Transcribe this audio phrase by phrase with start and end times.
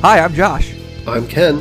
[0.00, 0.74] Hi, I'm Josh.
[1.06, 1.58] I'm Ken.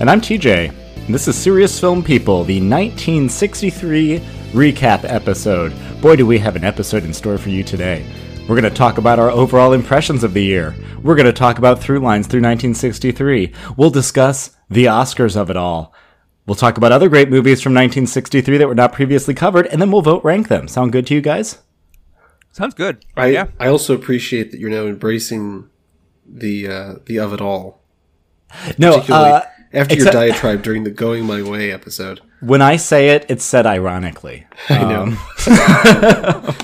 [0.00, 0.74] And I'm TJ.
[1.06, 4.18] And this is Serious Film People, the 1963
[4.50, 5.72] recap episode.
[6.02, 8.04] Boy, do we have an episode in store for you today.
[8.48, 10.74] We're going to talk about our overall impressions of the year.
[11.04, 13.52] We're going to talk about through lines through 1963.
[13.76, 15.94] We'll discuss the Oscars of it all.
[16.48, 19.90] We'll talk about other great movies from 1963 that were not previously covered, and then
[19.92, 20.66] we'll vote rank them.
[20.66, 21.58] Sound good to you guys?
[22.52, 23.04] Sounds good.
[23.18, 23.48] I yeah.
[23.60, 25.68] I also appreciate that you're now embracing
[26.26, 27.82] the uh, the of it all.
[28.78, 29.42] No, uh,
[29.74, 32.22] after your diatribe during the "Going My Way" episode.
[32.40, 34.46] when I say it, it's said ironically.
[34.70, 35.18] I know.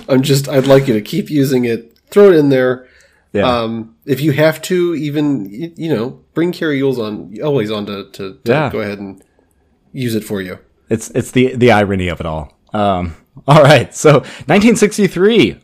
[0.08, 0.48] I'm just.
[0.48, 1.98] I'd like you to keep using it.
[2.08, 2.88] Throw it in there.
[3.34, 3.42] Yeah.
[3.46, 8.10] Um, if you have to, even you know, bring Carrie Yules on always on to,
[8.12, 8.70] to, to Yeah.
[8.70, 9.22] go ahead and
[9.94, 10.58] use it for you.
[10.90, 12.58] It's it's the the irony of it all.
[12.74, 13.14] Um,
[13.48, 15.58] all right, so 1963.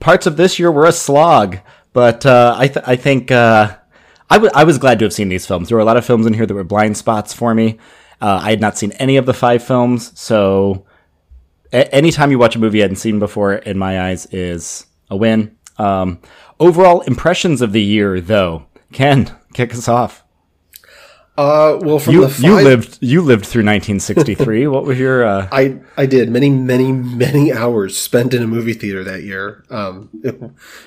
[0.00, 1.58] Parts of this year were a slog,
[1.92, 3.76] but uh, I th- I think uh,
[4.30, 5.68] I, w- I was glad to have seen these films.
[5.68, 7.78] There were a lot of films in here that were blind spots for me.
[8.20, 10.84] Uh, I had not seen any of the five films, so
[11.72, 15.16] a- anytime you watch a movie I hadn't seen before, in my eyes, is a
[15.16, 15.56] win.
[15.78, 16.20] Um,
[16.60, 20.22] overall impressions of the year, though, Ken, kick us off.
[21.38, 24.66] Uh, well, from You the five, you lived you lived through 1963.
[24.66, 28.72] what was your uh, I I did many many many hours spent in a movie
[28.72, 29.64] theater that year.
[29.70, 30.10] Um,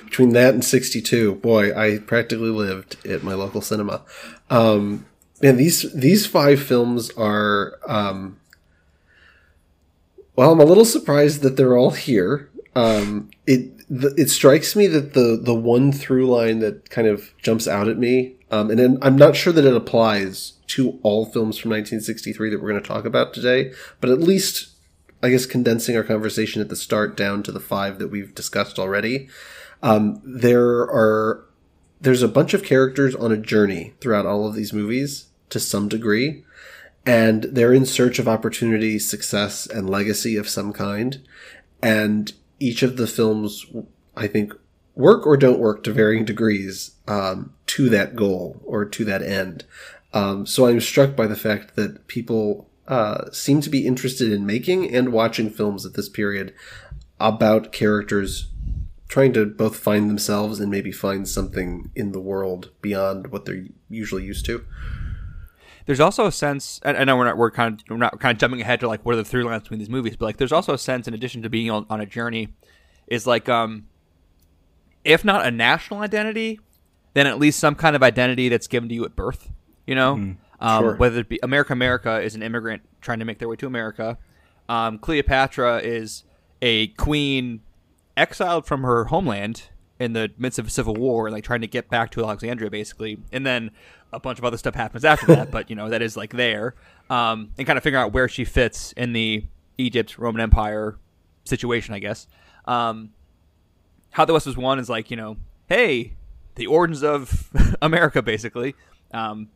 [0.04, 4.02] between that and sixty two, boy, I practically lived at my local cinema.
[4.50, 5.06] Um,
[5.42, 7.78] and these these five films are.
[7.88, 8.38] Um,
[10.36, 12.50] well, I'm a little surprised that they're all here.
[12.76, 17.32] Um, it the, it strikes me that the the one through line that kind of
[17.38, 21.24] jumps out at me, um, and then I'm not sure that it applies to all
[21.24, 24.68] films from 1963 that we're going to talk about today, but at least
[25.22, 28.78] I guess condensing our conversation at the start down to the five that we've discussed
[28.78, 29.28] already.
[29.82, 31.44] Um, there are
[32.00, 35.88] there's a bunch of characters on a journey throughout all of these movies to some
[35.88, 36.44] degree,
[37.06, 41.26] and they're in search of opportunity, success, and legacy of some kind.
[41.80, 43.64] And each of the films,
[44.16, 44.52] I think,
[44.94, 49.64] work or don't work to varying degrees um, to that goal or to that end.
[50.12, 54.44] Um, so I'm struck by the fact that people uh, seem to be interested in
[54.44, 56.52] making and watching films at this period
[57.18, 58.48] about characters
[59.08, 63.66] trying to both find themselves and maybe find something in the world beyond what they're
[63.88, 64.64] usually used to.
[65.86, 66.80] There's also a sense.
[66.82, 68.88] and I know we're not we're kind of we're not kind of jumping ahead to
[68.88, 71.06] like what are the through lines between these movies, but like there's also a sense
[71.08, 72.48] in addition to being on, on a journey,
[73.06, 73.86] is like um,
[75.04, 76.60] if not a national identity,
[77.14, 79.50] then at least some kind of identity that's given to you at birth.
[79.86, 80.96] You know, um, Sure.
[80.96, 84.16] whether it be America, America is an immigrant trying to make their way to America.
[84.68, 86.24] Um, Cleopatra is
[86.62, 87.60] a queen
[88.16, 89.64] exiled from her homeland
[89.98, 92.70] in the midst of a civil war and like trying to get back to Alexandria
[92.70, 93.70] basically and then
[94.12, 96.74] a bunch of other stuff happens after that but you know that is like there
[97.08, 99.44] um, and kind of figure out where she fits in the
[99.78, 100.98] Egypt Roman Empire
[101.44, 102.26] situation I guess
[102.66, 103.10] um,
[104.12, 105.36] how the West was won is like you know
[105.68, 106.14] hey
[106.54, 107.50] the origins of
[107.82, 108.74] America basically.
[109.12, 109.48] Um,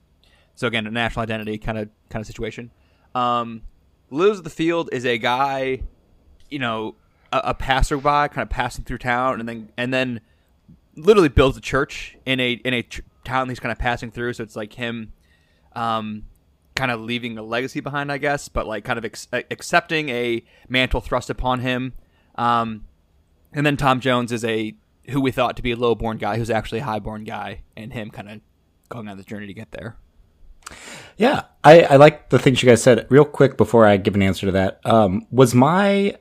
[0.55, 2.71] so again a national identity kind of kind of situation.
[3.15, 3.63] Um,
[4.11, 5.83] Lilies of the Field is a guy
[6.51, 6.95] you know
[7.33, 10.21] a, a passerby kind of passing through town and then and then
[10.97, 14.33] literally builds a church in a in a ch- town he's kind of passing through.
[14.33, 15.13] So it's like him
[15.75, 16.25] um
[16.75, 20.45] kind of leaving a legacy behind i guess but like kind of ex- accepting a
[20.69, 21.93] mantle thrust upon him.
[22.37, 22.87] Um
[23.53, 24.75] and then tom jones is a
[25.11, 28.11] who we thought to be a low-born guy who's actually a high-born guy and him
[28.11, 28.41] kind of
[28.89, 29.97] going on the journey to get there
[31.17, 33.07] Yeah, I, I like the things you guys said.
[33.09, 36.17] Real quick before I give an answer to that, um, was my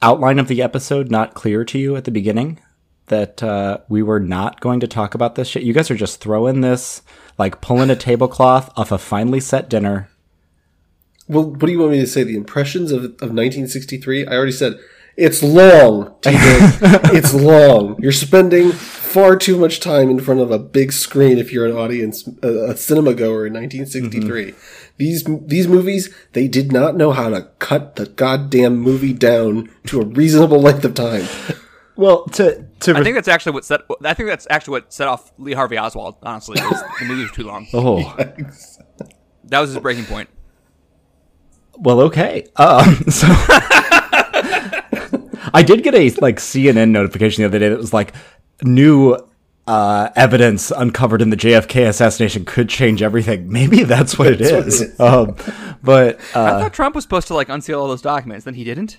[0.00, 2.60] outline of the episode not clear to you at the beginning?
[3.06, 5.62] That uh, we were not going to talk about this shit.
[5.62, 7.02] You guys are just throwing this,
[7.38, 10.08] like pulling a tablecloth off a finely set dinner.
[11.28, 12.24] Well, what do you want me to say?
[12.24, 14.26] The impressions of, of 1963?
[14.26, 14.78] I already said
[15.16, 16.14] it's long.
[16.20, 17.14] TJ.
[17.14, 17.96] it's long.
[18.00, 21.76] You're spending far too much time in front of a big screen if you're an
[21.76, 24.54] audience, a, a cinema goer in 1963.
[24.98, 30.00] These these movies, they did not know how to cut the goddamn movie down to
[30.00, 31.26] a reasonable length of time.
[31.96, 35.08] Well, to to i think that's actually what set i think that's actually what set
[35.08, 38.14] off lee harvey oswald honestly was the movie was too long oh
[39.44, 40.28] that was his breaking point
[41.78, 42.46] well, okay.
[42.56, 43.26] Um, so
[45.52, 48.14] I did get a like CNN notification the other day that was like
[48.62, 49.16] new
[49.66, 53.50] uh, evidence uncovered in the JFK assassination could change everything.
[53.50, 54.80] Maybe that's what it That's what is.
[54.80, 55.00] it is.
[55.00, 55.36] Um,
[55.82, 58.64] but I uh, thought Trump was supposed to like unseal all those documents, then he
[58.64, 58.98] didn't.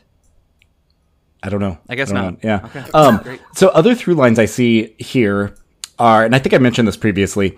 [1.44, 1.78] I don't know.
[1.88, 2.40] I guess don't know.
[2.44, 2.66] Yeah.
[2.66, 2.84] Okay.
[2.94, 5.56] Um, so other through lines I see here
[6.00, 7.58] are, and I think I mentioned this previously.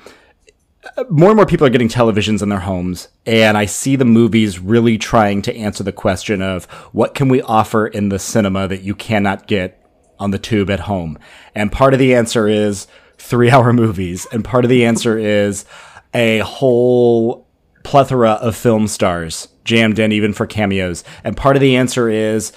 [1.09, 4.59] More and more people are getting televisions in their homes, and I see the movies
[4.59, 8.81] really trying to answer the question of what can we offer in the cinema that
[8.81, 9.85] you cannot get
[10.19, 11.19] on the tube at home.
[11.53, 12.87] And part of the answer is
[13.17, 15.65] three hour movies, and part of the answer is
[16.13, 17.47] a whole
[17.83, 21.03] plethora of film stars jammed in even for cameos.
[21.23, 22.51] And part of the answer is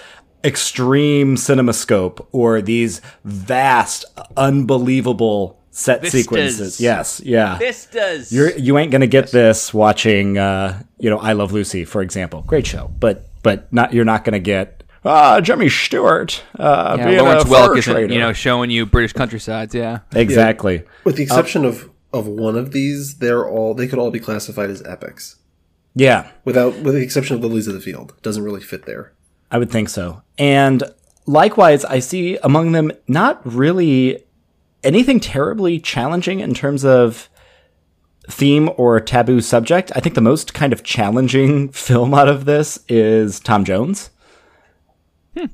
[0.44, 4.04] extreme cinemascope or these vast,
[4.36, 6.22] unbelievable set Vistas.
[6.22, 6.80] sequences.
[6.80, 7.58] Yes, yeah.
[7.58, 8.32] This does.
[8.32, 12.42] You're you ain't gonna get this watching uh, you know, I Love Lucy, for example.
[12.46, 12.92] Great show.
[13.00, 17.46] But but not you're not gonna get ah Jimmy Stewart uh yeah, being Lawrence a
[17.48, 19.74] Welk fur isn't, you know, showing you British countrysides.
[19.74, 20.00] Yeah.
[20.14, 20.84] Exactly.
[21.02, 24.70] With the exception of of one of these, they're all they could all be classified
[24.70, 25.36] as epics.
[25.94, 26.30] Yeah.
[26.44, 28.14] Without with the exception of Lilies of the Field.
[28.22, 29.12] Doesn't really fit there.
[29.50, 30.22] I would think so.
[30.38, 30.82] And
[31.26, 34.24] likewise, I see among them not really
[34.84, 37.28] anything terribly challenging in terms of
[38.30, 39.90] theme or taboo subject.
[39.96, 44.10] I think the most kind of challenging film out of this is Tom Jones.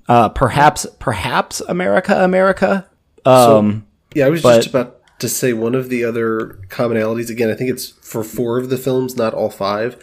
[0.09, 2.87] Uh, perhaps, perhaps America, America.
[3.25, 7.29] Um, Yeah, I was But- just about to say one of the other commonalities.
[7.31, 9.97] Again, I think it's for four of the films, not all five.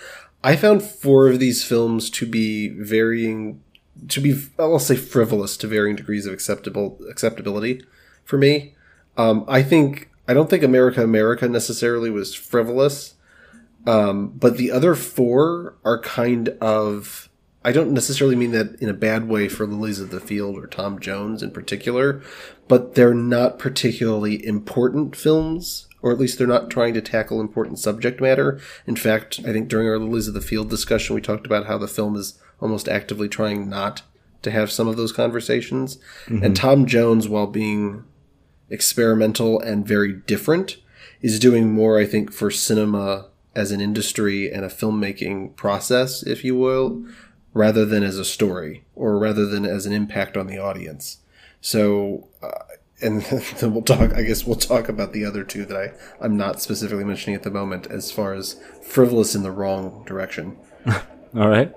[0.43, 3.61] I found four of these films to be varying,
[4.09, 7.81] to be I'll say frivolous to varying degrees of acceptable acceptability
[8.25, 8.74] for me.
[9.17, 13.15] Um, I think I don't think America America necessarily was frivolous,
[13.85, 17.29] um, but the other four are kind of.
[17.63, 20.67] I don't necessarily mean that in a bad way for Lilies of the Field or
[20.67, 22.21] Tom Jones in particular,
[22.67, 27.79] but they're not particularly important films, or at least they're not trying to tackle important
[27.79, 28.59] subject matter.
[28.85, 31.79] In fact, I think during our Lilies of the Field discussion, we talked about how
[31.79, 34.03] the film is almost actively trying not
[34.43, 35.97] to have some of those conversations.
[36.27, 38.03] And Tom Jones, while being
[38.69, 40.77] experimental and very different,
[41.21, 46.43] is doing more, I think, for cinema as an industry and a filmmaking process, if
[46.43, 47.05] you will,
[47.53, 51.19] rather than as a story or rather than as an impact on the audience.
[51.61, 52.51] So, uh,
[53.01, 53.21] and
[53.59, 56.61] then we'll talk, I guess we'll talk about the other two that I, I'm not
[56.61, 60.57] specifically mentioning at the moment as far as frivolous in the wrong direction.
[60.85, 61.73] all right.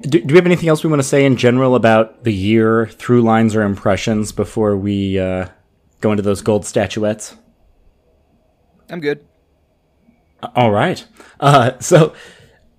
[0.00, 2.86] Do, do we have anything else we want to say in general about the year,
[2.86, 5.48] through lines or impressions before we uh,
[6.00, 7.36] go into those gold statuettes?
[8.88, 9.26] I'm good.
[10.54, 11.04] All right.
[11.38, 12.14] Uh, so,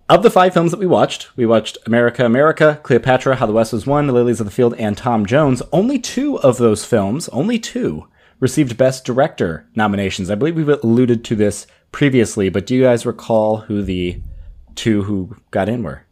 [0.10, 3.72] of the five films that we watched, we watched America, America, Cleopatra, How the West
[3.72, 5.62] Was Won, The Lilies of the Field, and Tom Jones.
[5.72, 8.08] Only two of those films, only two,
[8.40, 10.30] received Best Director nominations.
[10.30, 14.22] I believe we've alluded to this previously, but do you guys recall who the
[14.76, 16.04] two who got in were?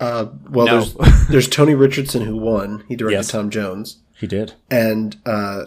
[0.00, 0.80] Uh, well, No.
[0.84, 2.84] there's, there's Tony Richardson who won.
[2.88, 3.28] He directed Yes.
[3.28, 3.98] Tom Jones.
[4.14, 4.54] He did.
[4.70, 5.66] And, uh,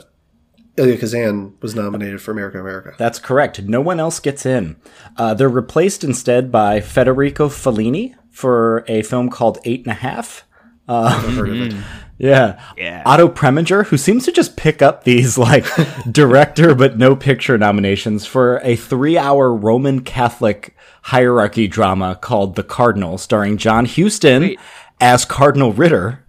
[0.78, 2.94] Elia Kazan was nominated for America, America.
[2.98, 3.62] That's correct.
[3.64, 4.76] No one else gets in.
[5.18, 10.46] Uh, they're replaced instead by Federico Fellini for a film called Eight and a Half.
[10.88, 11.74] I've heard of it.
[12.20, 12.60] Yeah.
[12.76, 13.04] Yeah.
[13.06, 15.68] Otto Preminger, who seems to just pick up these like
[16.12, 22.64] director but no picture nominations for a three hour Roman Catholic hierarchy drama called The
[22.64, 24.60] Cardinal, starring John Huston Wait.
[25.00, 26.26] as Cardinal Ritter.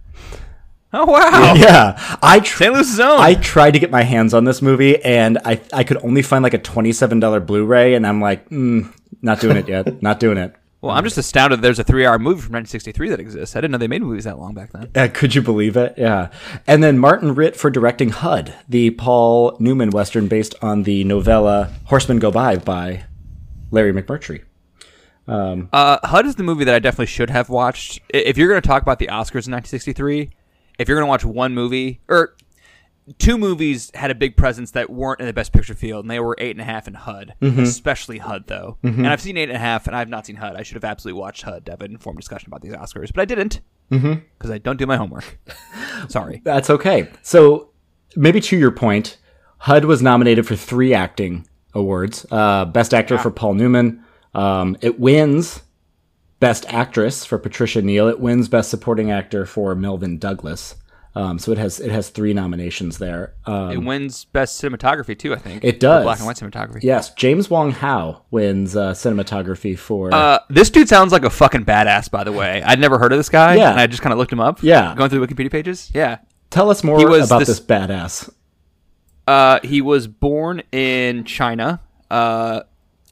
[0.91, 1.53] Oh wow.
[1.55, 2.17] Yeah.
[2.21, 2.73] I tr- St.
[2.73, 3.19] Louis Zone.
[3.19, 6.43] I tried to get my hands on this movie and I I could only find
[6.43, 8.91] like a $27 Blu-ray and I'm like, mm,
[9.21, 10.01] not doing it yet.
[10.01, 10.55] not doing it.
[10.81, 11.61] well, I'm just astounded.
[11.61, 13.55] There's a three-hour movie from 1963 that exists.
[13.55, 14.89] I didn't know they made movies that long back then.
[14.95, 15.93] Uh, could you believe it?
[15.97, 16.31] Yeah.
[16.65, 21.71] And then Martin Ritt for directing HUD, the Paul Newman Western based on the novella
[21.85, 23.03] Horsemen Go By by
[23.69, 24.43] Larry McMurtry.
[25.27, 27.99] Uh, HUD is the movie that I definitely should have watched.
[28.09, 30.31] If you're going to talk about the Oscars in 1963,
[30.79, 32.35] if you're going to watch one movie or
[33.17, 36.19] two movies had a big presence that weren't in the Best Picture field, and they
[36.19, 38.77] were Eight and a Half and HUD, especially HUD though.
[38.83, 40.55] And I've seen Eight and a Half, and I've not seen HUD.
[40.55, 43.21] I should have absolutely watched HUD to have an informed discussion about these Oscars, but
[43.21, 45.39] I didn't because I don't do my homework.
[46.09, 46.41] Sorry.
[46.43, 47.09] That's okay.
[47.23, 47.69] So
[48.15, 49.17] maybe to your point,
[49.59, 52.25] HUD was nominated for three acting awards.
[52.31, 54.03] Uh, Best Actor for Paul Newman.
[54.35, 55.63] Um, it wins
[56.39, 58.07] Best Actress for Patricia Neal.
[58.07, 60.75] It wins Best Supporting Actor for Melvyn Douglas.
[61.15, 63.33] Um, so it has it has three nominations there.
[63.45, 65.33] Um, It wins Best Cinematography too.
[65.33, 66.03] I think It does.
[66.03, 66.83] black and white cinematography.
[66.83, 70.13] yes, James Wong Howe wins uh, cinematography for.
[70.13, 72.61] Uh, this dude sounds like a fucking badass, by the way.
[72.63, 73.55] I'd never heard of this guy.
[73.55, 73.71] Yeah.
[73.71, 74.61] And I just kind of looked him up.
[74.61, 74.93] Yeah.
[74.95, 75.91] Going through the Wikipedia pages.
[75.93, 76.19] Yeah.
[76.51, 78.31] Tell us more about this- this badass.
[79.27, 81.81] Uh, he was born in China.
[82.09, 82.61] Uh,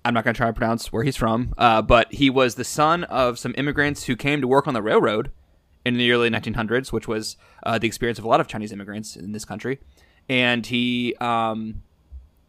[0.07, 2.63] I'm not going to try to pronounce where he's from, uh, but he was the
[2.63, 5.31] son of some immigrants who came to work on the railroad
[5.85, 9.17] in the early 1900s, which was uh, the experience of a lot of Chinese immigrants
[9.17, 9.79] in this country.
[10.29, 11.83] And he um,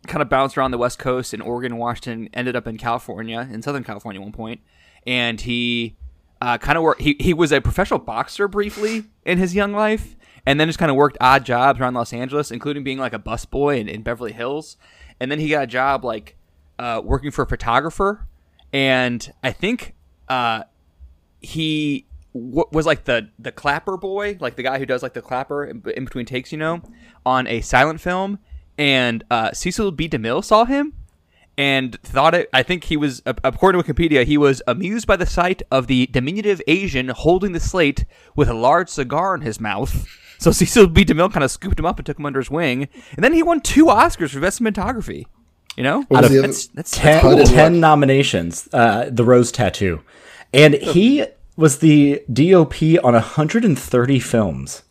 [0.07, 3.61] kind of bounced around the West Coast in Oregon, Washington, ended up in California, in
[3.61, 4.61] Southern California at one point.
[5.05, 5.97] And he
[6.41, 10.15] uh, kind of worked, he, he was a professional boxer briefly in his young life.
[10.47, 13.19] And then just kind of worked odd jobs around Los Angeles, including being like a
[13.19, 14.77] busboy in, in Beverly Hills.
[15.19, 16.38] And then he got a job like
[16.79, 18.27] uh, working for a photographer.
[18.73, 19.95] And I think
[20.29, 20.65] uh,
[21.41, 25.23] he w- was like the the clapper boy, like the guy who does like the
[25.23, 26.83] clapper in, in between takes, you know,
[27.25, 28.39] on a silent film.
[28.77, 30.09] And uh, Cecil B.
[30.09, 30.93] DeMille saw him
[31.57, 32.49] and thought it.
[32.53, 36.07] I think he was, according to Wikipedia, he was amused by the sight of the
[36.07, 38.05] diminutive Asian holding the slate
[38.37, 40.07] with a large cigar in his mouth.
[40.39, 41.05] So Cecil B.
[41.05, 43.43] DeMille kind of scooped him up and took him under his wing, and then he
[43.43, 45.25] won two Oscars for best cinematography.
[45.79, 47.45] You know, the other- that's, that's, ten, cool.
[47.45, 48.69] 10 nominations.
[48.73, 50.01] Uh, the Rose Tattoo,
[50.53, 51.25] and he
[51.57, 54.83] was the DOP on 130 films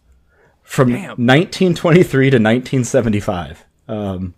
[0.64, 1.02] from Damn.
[1.02, 3.66] 1923 to 1975.
[3.90, 4.34] Um,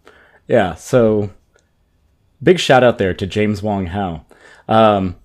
[0.48, 1.30] yeah, so
[2.42, 4.26] big shout out there to James Wong Howe.
[4.68, 5.18] Um,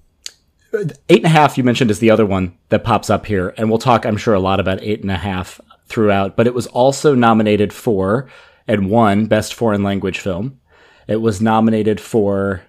[1.09, 3.71] eight and a half you mentioned is the other one that pops up here, and
[3.71, 6.37] we'll talk, I'm sure, a lot about eight and a half throughout.
[6.37, 8.29] But it was also nominated for
[8.69, 10.61] and won Best Foreign Language Film.
[11.07, 12.63] It was nominated for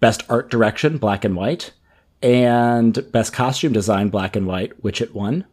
[0.00, 1.72] Best Art Direction, Black and White,
[2.22, 5.44] and Best Costume Design, Black and White, which it won.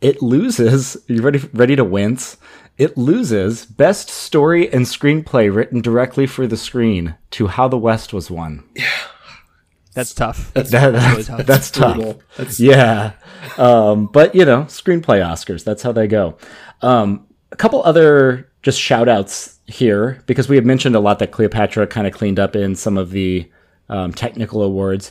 [0.00, 0.96] It loses.
[1.08, 1.38] You ready?
[1.52, 2.36] Ready to wince?
[2.76, 8.12] It loses Best Story and Screenplay written directly for the screen to How the West
[8.12, 8.62] Was Won.
[8.76, 8.84] Yeah.
[9.94, 10.52] That's tough.
[10.54, 11.46] That's That- really that's, tough.
[11.46, 11.94] that's tough.
[11.96, 12.22] brutal.
[12.36, 13.12] That's Yeah.
[13.56, 16.36] Um, but, you know, screenplay Oscars, that's how they go.
[16.82, 21.30] Um, a couple other just shout outs here, because we have mentioned a lot that
[21.30, 23.50] Cleopatra kind of cleaned up in some of the
[23.88, 25.10] um, technical awards.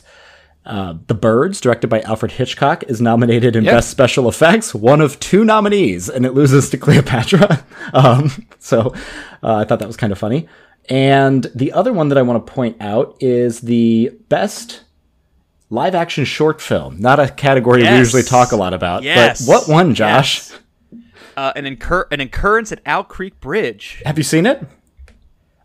[0.64, 3.74] Uh, the Birds, directed by Alfred Hitchcock, is nominated in Yep.
[3.74, 7.64] Best Special Effects, one of two nominees, and it loses to Cleopatra.
[7.92, 8.94] um, so
[9.42, 10.48] uh, I thought that was kind of funny.
[10.88, 14.84] And the other one that I want to point out is the Best
[15.68, 17.00] live action short film.
[17.00, 19.02] Not a category we usually talk a lot about.
[19.02, 19.44] Yes.
[19.44, 20.50] But what won, Josh?
[20.50, 20.58] Yes.
[21.38, 24.02] Uh, an incur an occurrence at Owl Creek Bridge.
[24.04, 24.60] Have you seen it?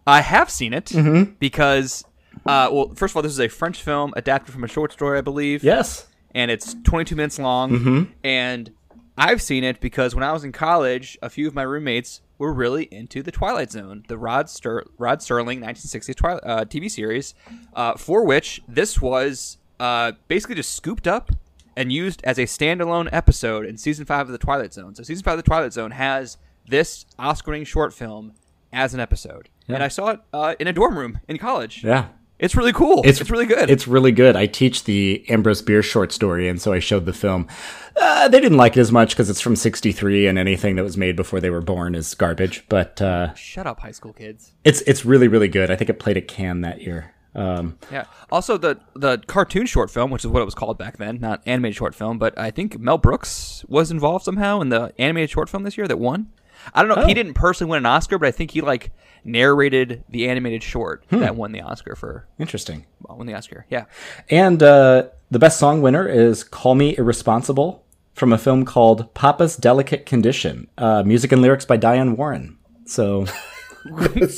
[0.06, 1.32] I have seen it Mm-hmm.
[1.40, 2.04] because,
[2.46, 5.18] uh, well, first of all, this is a French film adapted from a short story,
[5.18, 5.64] I believe.
[5.64, 6.08] Yes.
[6.36, 7.72] and it's 22 minutes long.
[7.72, 8.04] Mm-hmm.
[8.24, 8.72] And
[9.18, 12.52] I've seen it because when I was in college, a few of my roommates were
[12.54, 17.34] really into the Twilight Zone, the Rod, Ster- Rod Sterling 1960s Twilight uh, TV series,
[17.76, 21.32] uh, for which this was uh, basically just scooped up
[21.76, 24.96] and used as a standalone episode in season five of the Twilight Zone.
[24.96, 26.38] So season five of the Twilight Zone has
[26.68, 28.34] this Oscar-winning short film
[28.72, 31.84] as an episode, and I saw it uh, in a dorm room in college.
[31.84, 32.08] Yeah.
[32.40, 33.04] It's really cool.
[33.06, 33.70] It's, really good.
[33.70, 34.36] It's really good.
[34.36, 37.48] I teach the Ambrose Bierce short story, and so I showed the film.
[37.96, 40.98] Uh, they didn't like it as much because it's from '63, and anything that was
[40.98, 42.66] made before they were born is garbage.
[42.68, 44.52] But uh, Shut up, high school kids.
[44.66, 45.72] it's it's really really good.
[45.72, 47.13] I think it played at Cannes that year.
[47.36, 48.06] Um, Yeah.
[48.32, 51.42] Also, the the cartoon short film, which is what it was called back then, not
[51.46, 55.50] animated short film, but I think Mel Brooks was involved somehow in the animated short
[55.50, 56.28] film this year that won.
[56.74, 57.06] I don't know.
[57.06, 57.16] He Oh.
[57.16, 58.92] didn't personally win an Oscar, but I think he like
[59.26, 62.86] narrated the animated short that won the Oscar for interesting.
[63.02, 63.66] well, won the Oscar.
[63.70, 63.86] Yeah.
[64.30, 69.58] And uh, the best song winner is "Call Me Irresponsible" from a film called "Papa's
[69.58, 72.58] Delicate Condition." Uh, music and lyrics by Diane Warren.
[72.86, 73.26] So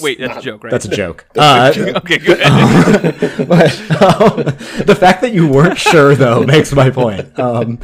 [0.02, 0.72] Wait, that's a joke, right?
[0.72, 1.26] that's a joke.
[1.38, 2.18] Uh, okay.
[2.18, 2.40] Good.
[3.48, 4.44] but um,
[4.86, 7.38] the fact that you weren't sure though makes my point.
[7.38, 7.80] Um,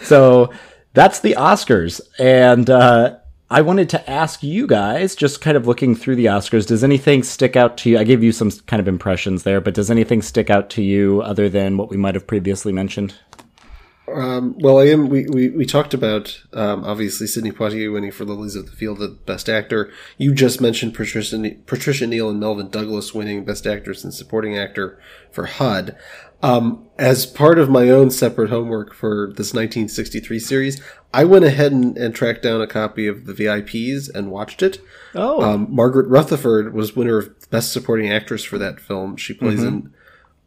[0.00, 0.52] so
[0.94, 5.94] that's the Oscars, and uh, I wanted to ask you guys, just kind of looking
[5.94, 7.98] through the Oscars, does anything stick out to you?
[7.98, 11.22] I gave you some kind of impressions there, but does anything stick out to you
[11.22, 13.14] other than what we might have previously mentioned?
[14.12, 15.08] Um, well, I am.
[15.08, 18.98] We, we, we talked about um, obviously Sidney Poitier winning for Lilies of the Field
[18.98, 19.90] the Best Actor.
[20.16, 24.56] You just mentioned Patricia Ne- Patricia Neal and Melvyn Douglas winning Best Actress and Supporting
[24.56, 25.00] Actor
[25.32, 25.96] for HUD.
[26.42, 30.82] Um, as part of my own separate homework for this 1963 series,
[31.12, 34.78] I went ahead and, and tracked down a copy of the VIPs and watched it.
[35.14, 39.16] Oh, Um, Margaret Rutherford was winner of Best Supporting Actress for that film.
[39.16, 39.94] She plays an,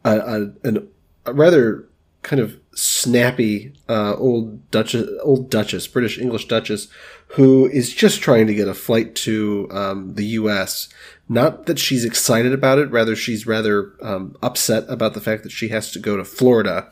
[0.05, 0.87] a, a, an,
[1.25, 1.88] a rather
[2.21, 6.87] kind of snappy uh, old Duchess, old Duchess, British English Duchess,
[7.29, 10.89] who is just trying to get a flight to um, the U.S.
[11.27, 15.51] Not that she's excited about it, rather she's rather um, upset about the fact that
[15.51, 16.91] she has to go to Florida,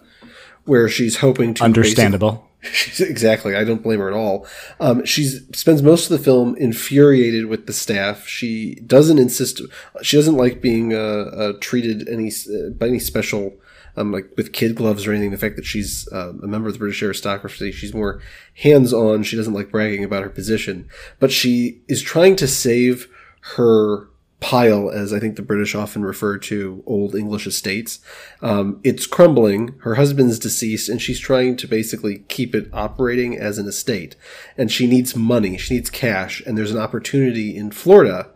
[0.66, 2.44] where she's hoping to understandable.
[2.74, 3.56] She's, exactly.
[3.56, 4.48] I don't blame her at all.
[4.80, 8.28] Um, she spends most of the film infuriated with the staff.
[8.28, 9.62] She doesn't insist.
[10.02, 13.54] She doesn't like being uh, uh, treated any uh, by any special
[13.98, 15.32] um, like with kid gloves or anything.
[15.32, 18.22] The fact that she's uh, a member of the British aristocracy, she's more
[18.56, 19.24] hands on.
[19.24, 20.88] She doesn't like bragging about her position,
[21.20, 23.08] but she is trying to save
[23.56, 24.08] her
[24.40, 28.00] pile, as I think the British often refer to old English estates.
[28.42, 29.76] Um, it's crumbling.
[29.80, 34.16] Her husband's deceased, and she's trying to basically keep it operating as an estate.
[34.58, 35.58] And she needs money.
[35.58, 36.42] She needs cash.
[36.46, 38.30] And there's an opportunity in Florida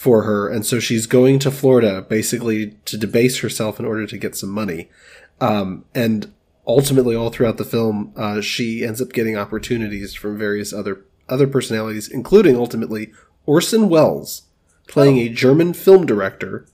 [0.00, 0.48] for her.
[0.48, 4.48] And so she's going to Florida basically to debase herself in order to get some
[4.48, 4.88] money.
[5.42, 6.32] Um, and
[6.66, 11.46] ultimately, all throughout the film, uh, she ends up getting opportunities from various other other
[11.46, 13.12] personalities, including ultimately
[13.44, 14.44] Orson Welles
[14.88, 16.66] playing a German film director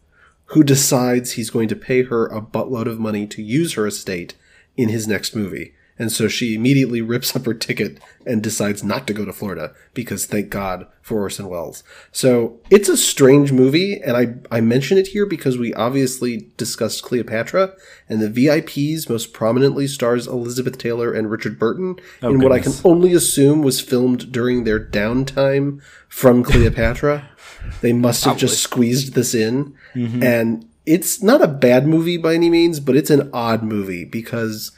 [0.50, 4.34] who decides he's going to pay her a buttload of money to use her estate
[4.76, 5.74] in his next movie.
[5.98, 9.72] And so she immediately rips up her ticket and decides not to go to Florida
[9.94, 11.82] because thank God for Orson Welles.
[12.12, 14.00] So it's a strange movie.
[14.02, 17.74] And I, I mention it here because we obviously discussed Cleopatra
[18.08, 22.60] and the VIPs most prominently stars Elizabeth Taylor and Richard Burton oh, in what I
[22.60, 27.30] can only assume was filmed during their downtime from Cleopatra.
[27.80, 29.74] they must have just squeezed this in.
[29.94, 30.22] Mm-hmm.
[30.22, 34.72] And it's not a bad movie by any means, but it's an odd movie because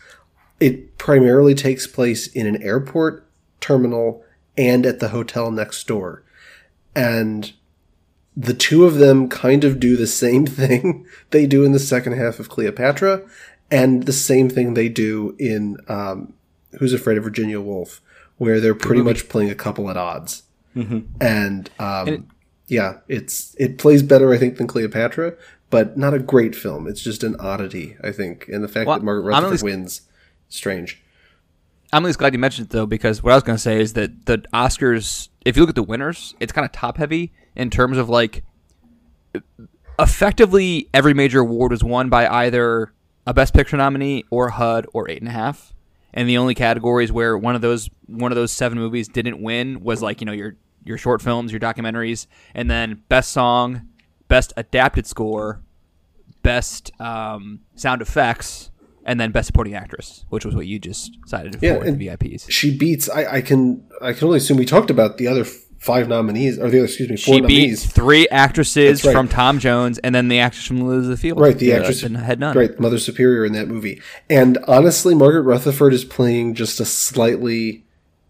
[0.60, 3.26] it primarily takes place in an airport
[3.60, 4.24] terminal
[4.56, 6.24] and at the hotel next door.
[6.94, 7.52] And
[8.36, 12.14] the two of them kind of do the same thing they do in the second
[12.14, 13.22] half of Cleopatra
[13.70, 16.32] and the same thing they do in um,
[16.78, 18.00] Who's Afraid of Virginia Woolf,
[18.38, 20.42] where they're pretty much playing a couple at odds.
[21.20, 22.28] And, um,
[22.68, 25.34] yeah, it's it plays better, I think, than Cleopatra,
[25.70, 26.86] but not a great film.
[26.86, 28.46] It's just an oddity, I think.
[28.48, 30.02] And the fact Well, that Margaret Rutherford wins,
[30.48, 31.02] strange.
[31.92, 33.80] I'm at least glad you mentioned it though, because what I was going to say
[33.80, 37.32] is that the Oscars, if you look at the winners, it's kind of top heavy
[37.56, 38.44] in terms of like,
[39.98, 42.92] effectively every major award was won by either
[43.26, 45.74] a Best Picture nominee or HUD or Eight and a Half,
[46.14, 49.82] and the only categories where one of those one of those seven movies didn't win
[49.82, 53.88] was like you know your your short films, your documentaries, and then Best Song,
[54.28, 55.60] Best Adapted Score,
[56.42, 58.70] Best um, Sound Effects.
[59.08, 62.50] And then Best Supporting Actress, which was what you just cited for Yeah, the VIPs.
[62.50, 63.08] She beats.
[63.08, 63.82] I, I can.
[64.02, 65.46] I can only assume we talked about the other
[65.78, 66.84] five nominees, or the other.
[66.84, 69.12] Excuse me, four She beat three actresses right.
[69.12, 71.40] from Tom Jones, and then the actress from the Field.
[71.40, 72.54] Right, the actress and had none.
[72.54, 74.02] Right, Mother Superior in that movie.
[74.28, 77.86] And honestly, Margaret Rutherford is playing just a slightly,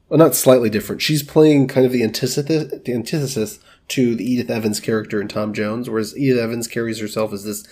[0.08, 1.02] well, not slightly different.
[1.02, 5.52] She's playing kind of the antithesis, the antithesis to the Edith Evans character in Tom
[5.52, 7.66] Jones, whereas Edith Evans carries herself as this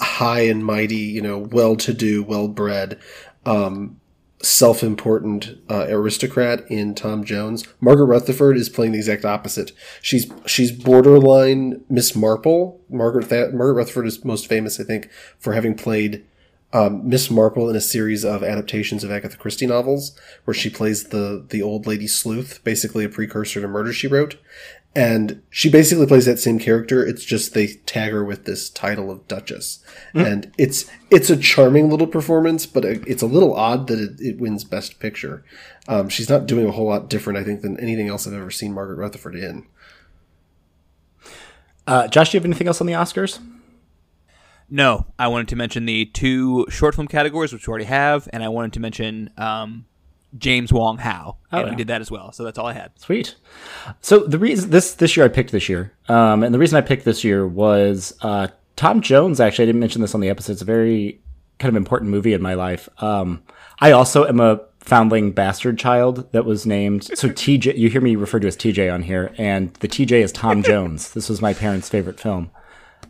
[0.00, 2.98] high and mighty, you know, well-to-do, well-bred,
[3.44, 4.00] um,
[4.42, 7.66] self-important uh, aristocrat in Tom Jones.
[7.80, 9.72] Margaret Rutherford is playing the exact opposite.
[10.02, 12.80] She's she's borderline Miss Marple.
[12.90, 16.24] Margaret Th- Margaret Rutherford is most famous, I think, for having played
[16.72, 21.04] um, Miss Marple in a series of adaptations of Agatha Christie novels, where she plays
[21.04, 24.36] the the old lady sleuth, basically a precursor to Murder She Wrote.
[24.96, 27.06] And she basically plays that same character.
[27.06, 31.90] It's just they tag her with this title of Duchess, and it's it's a charming
[31.90, 35.44] little performance, but it's a little odd that it, it wins Best Picture.
[35.86, 38.50] Um, she's not doing a whole lot different, I think, than anything else I've ever
[38.50, 39.66] seen Margaret Rutherford in.
[41.86, 43.38] Uh, Josh, do you have anything else on the Oscars?
[44.70, 48.42] No, I wanted to mention the two short film categories, which we already have, and
[48.42, 49.84] I wanted to mention um,
[50.38, 51.70] James Wong Howe, Oh, and yeah.
[51.70, 52.32] we did that as well.
[52.32, 52.90] So that's all I had.
[52.98, 53.34] Sweet.
[54.00, 56.80] So the reason this this year I picked this year, um, and the reason I
[56.82, 59.40] picked this year was uh, Tom Jones.
[59.40, 60.52] Actually, I didn't mention this on the episode.
[60.52, 61.20] It's a very
[61.58, 62.88] kind of important movie in my life.
[62.98, 63.42] Um,
[63.80, 67.04] I also am a foundling bastard child that was named.
[67.04, 70.32] So TJ, you hear me referred to as TJ on here, and the TJ is
[70.32, 71.12] Tom Jones.
[71.12, 72.50] This was my parents' favorite film.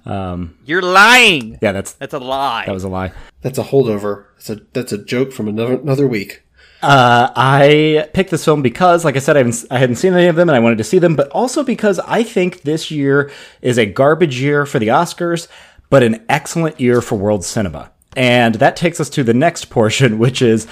[0.05, 1.59] Um, You're lying.
[1.61, 2.65] Yeah, that's That's a lie.
[2.67, 3.13] that was a lie.
[3.43, 4.27] That's a holdover.
[4.37, 6.43] That's a that's a joke from another another week.
[6.87, 10.29] Uh, I picked this film because, like I said, I, haven't, I hadn't seen any
[10.29, 13.29] of them and I wanted to see them, but also because I think this year
[13.61, 15.49] is a garbage year for the Oscars,
[15.91, 17.91] but an excellent year for world cinema.
[18.15, 20.69] And that takes us to the next portion, which is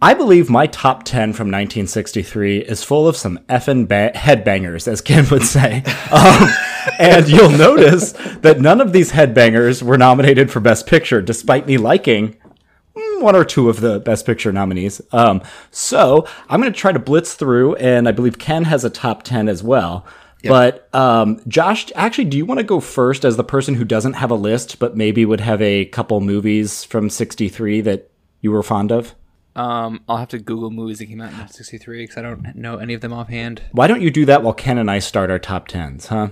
[0.00, 5.00] I believe my top 10 from 1963 is full of some effing ba- headbangers, as
[5.00, 5.82] Ken would say.
[6.10, 6.48] Um,
[6.98, 11.76] and you'll notice that none of these headbangers were nominated for Best Picture, despite me
[11.76, 12.36] liking
[13.20, 15.00] one or two of the best picture nominees.
[15.12, 18.90] Um, so I'm going to try to blitz through, and I believe Ken has a
[18.90, 20.06] top 10 as well.
[20.44, 24.14] But um, Josh, actually, do you want to go first as the person who doesn't
[24.14, 28.62] have a list, but maybe would have a couple movies from '63 that you were
[28.62, 29.14] fond of?
[29.56, 32.76] Um, I'll have to Google movies that came out in '63 because I don't know
[32.76, 33.62] any of them offhand.
[33.72, 36.28] Why don't you do that while Ken and I start our top tens, huh?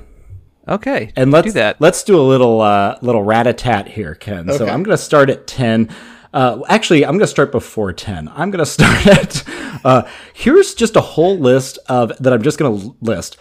[0.68, 1.80] Okay, And let's do that.
[1.80, 4.52] Let's do a little uh, little rat a tat here, Ken.
[4.52, 5.88] So I'm going to start at ten.
[6.32, 8.28] Uh, actually, I'm going to start before ten.
[8.28, 9.44] I'm going to start at.
[9.84, 10.02] Uh,
[10.34, 12.32] here's just a whole list of that.
[12.32, 13.36] I'm just going to list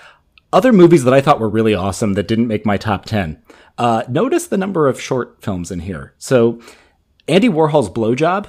[0.53, 3.41] other movies that I thought were really awesome that didn't make my top ten.
[3.77, 6.13] Uh, notice the number of short films in here.
[6.17, 6.61] So,
[7.27, 8.47] Andy Warhol's Blowjob,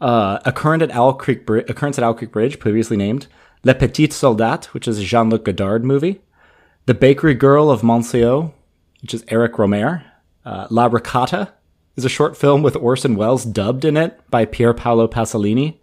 [0.00, 3.26] uh, Occurrence at Owl Creek, Bri- Occurrence at Owl Creek Bridge, previously named,
[3.64, 6.20] Le Petit Soldat, which is a Jean-Luc Godard movie,
[6.84, 8.52] The Bakery Girl of Monceau,
[9.02, 10.04] which is Eric Rohmer,
[10.44, 11.52] uh, La Ricotta
[11.96, 15.78] is a short film with Orson Welles dubbed in it by Pier Paolo Pasolini,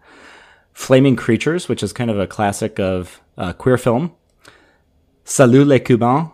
[0.71, 4.13] Flaming Creatures, which is kind of a classic of uh, queer film,
[5.25, 6.31] Salut les Cubains,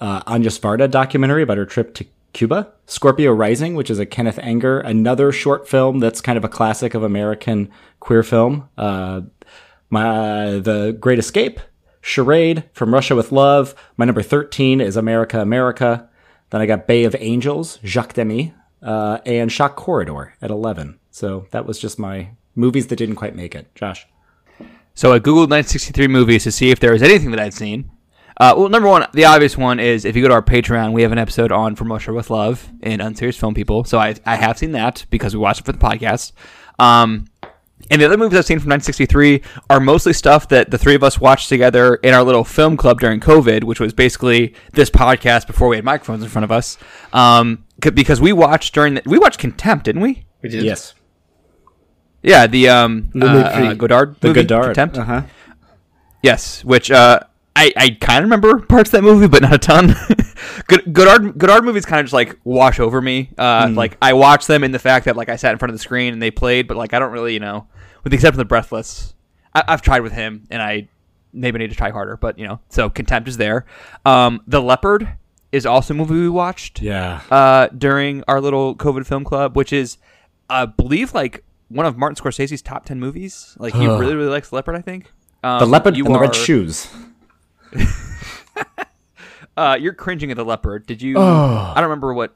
[0.00, 2.72] uh, Varda documentary about her trip to Cuba.
[2.86, 6.94] Scorpio Rising, which is a Kenneth Anger, another short film that's kind of a classic
[6.94, 8.68] of American queer film.
[8.78, 9.22] Uh,
[9.90, 11.60] my The Great Escape,
[12.00, 13.74] Charade, From Russia with Love.
[13.96, 16.08] My number 13 is America, America.
[16.50, 20.98] Then I got Bay of Angels, Jacques Demy, uh, and Shock Corridor at 11.
[21.10, 23.74] So that was just my movies that didn't quite make it.
[23.74, 24.06] Josh.
[24.94, 27.90] So I googled 1963 movies to see if there was anything that I'd seen.
[28.36, 31.02] Uh, well, number one, the obvious one is if you go to our Patreon, we
[31.02, 33.82] have an episode on From Russia with Love and Unserious Film People.
[33.84, 36.32] So I, I have seen that because we watched it for the podcast.
[36.78, 37.26] Um,
[37.90, 41.02] and the other movies I've seen from 1963 are mostly stuff that the three of
[41.02, 45.46] us watched together in our little film club during COVID, which was basically this podcast
[45.46, 46.76] before we had microphones in front of us.
[47.12, 50.24] Um, c- because we watched during the, we watched Contempt, didn't we?
[50.42, 50.64] We did.
[50.64, 50.94] Yes.
[52.22, 53.70] Yeah, the um, Le uh, Mépris.
[53.70, 54.64] uh, Godard, The movie, Godard.
[54.66, 54.98] Contempt.
[54.98, 55.22] Uh huh.
[56.22, 57.20] Yes, which uh,
[57.54, 59.94] I I kind of remember parts of that movie, but not a ton.
[60.92, 63.30] Godard Godard movies kind of just like wash over me.
[63.38, 65.76] Uh, like I watch them in the fact that like I sat in front of
[65.78, 67.68] the screen and they played, but like I don't really you know,
[68.04, 69.14] with the exception of the Breathless,
[69.54, 70.88] I, I've tried with him and I
[71.32, 73.66] maybe need to try harder, but you know, so Contempt is there.
[74.04, 75.08] Um, the Leopard
[75.52, 77.20] is also a movie we watched Yeah.
[77.30, 79.98] uh, during our little COVID film club, which is,
[80.50, 83.54] I believe, like one of Martin Scorsese's top ten movies.
[83.58, 84.74] Like he really, really likes Leopard.
[84.76, 85.10] I think
[85.44, 86.88] um, the leopard and the red shoes.
[89.56, 90.86] Uh, you're cringing at the Leopard.
[90.86, 91.16] Did you?
[91.18, 91.72] Oh.
[91.74, 92.32] I don't remember what.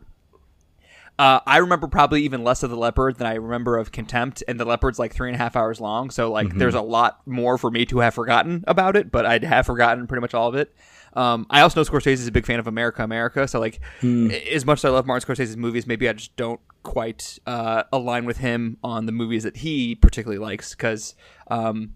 [1.18, 4.58] Uh, I remember probably even less of the leopard than I remember of contempt, and
[4.58, 6.10] the leopard's like three and a half hours long.
[6.10, 6.58] So like, Mm-hmm.
[6.58, 10.06] there's a lot more for me to have forgotten about it, but I'd have forgotten
[10.06, 10.74] pretty much all of it.
[11.14, 13.46] Um, I also know Scorsese is a big fan of America, America.
[13.46, 16.60] So like, a- as much as I love Martin Scorsese's movies, maybe I just don't
[16.82, 20.74] quite uh, align with him on the movies that he particularly likes.
[20.74, 21.14] Because,
[21.48, 21.94] um,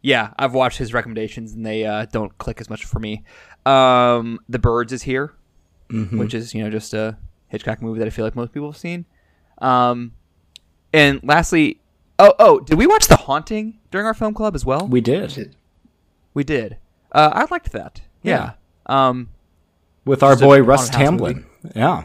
[0.00, 3.24] yeah, I've watched his recommendations and they uh, don't click as much for me.
[3.66, 5.34] Um, the Birds is here,
[5.90, 8.76] which is you know just a Hitchcock movie that I feel like most people have
[8.78, 9.04] seen.
[9.58, 10.12] Um,
[10.92, 11.80] and lastly,
[12.18, 14.86] oh oh, did we watch The Haunting during our film club as well?
[14.88, 15.30] We did.
[15.30, 15.56] Did.
[16.34, 16.78] We did.
[17.12, 18.00] Uh, I liked that.
[18.22, 18.52] Yeah.
[18.86, 19.28] Um,
[20.04, 21.46] With our boy haunted Russ house Tamblyn.
[21.74, 22.04] Yeah.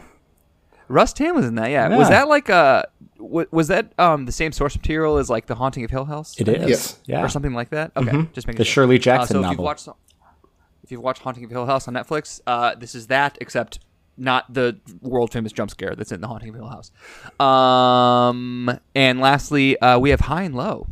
[0.88, 1.70] Russ Tam was in that.
[1.70, 1.88] Yeah.
[1.88, 1.96] Yeah.
[1.98, 2.82] Was that like uh
[3.18, 6.38] w- was that um the same source material as like The Haunting of Hill House?
[6.40, 6.68] It is.
[6.68, 6.98] Yes.
[7.06, 7.22] Yeah.
[7.24, 7.92] Or something like that.
[7.96, 8.32] Okay, Mhm.
[8.32, 8.84] just making The sure.
[8.84, 9.88] Shirley Uh, Jackson so if you've watched
[10.82, 13.78] if you've watched Haunting of Hill House on Netflix, uh, this is that, except
[14.20, 16.92] not the world famous jump scare that's in the Haunting of Hill House.
[17.40, 20.86] Um, and lastly, uh, we have High and Low,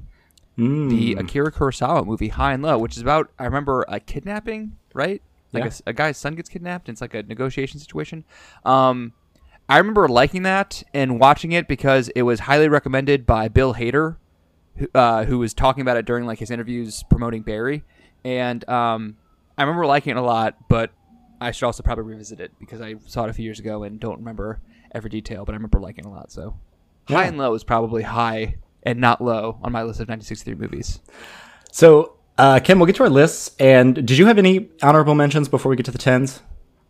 [0.58, 0.90] Mm.
[0.90, 5.22] the Akira Kurosawa movie High and Low, which is about I remember a kidnapping, right?
[5.52, 5.70] Like a Yeah.
[5.70, 6.88] s- a, guy's son gets kidnapped.
[6.88, 8.24] And it's like a negotiation situation.
[8.64, 9.12] Um,
[9.68, 14.16] I remember liking that and watching it because it was highly recommended by Bill Hader,
[14.76, 17.84] who, uh, who was talking about it during like his interviews promoting Barry,
[18.24, 19.16] and um,
[19.56, 20.56] I remember liking it a lot.
[20.68, 20.90] But
[21.40, 24.00] I should also probably revisit it because I saw it a few years ago and
[24.00, 24.60] don't remember
[24.92, 25.44] every detail.
[25.44, 26.32] But I remember liking it a lot.
[26.32, 26.56] So
[27.08, 31.00] high and low is probably high and not low on my list of 1963 movies.
[31.72, 33.54] So, uh, Kim, we'll get to our lists.
[33.58, 36.42] And did you have any honorable mentions before we get to the tens?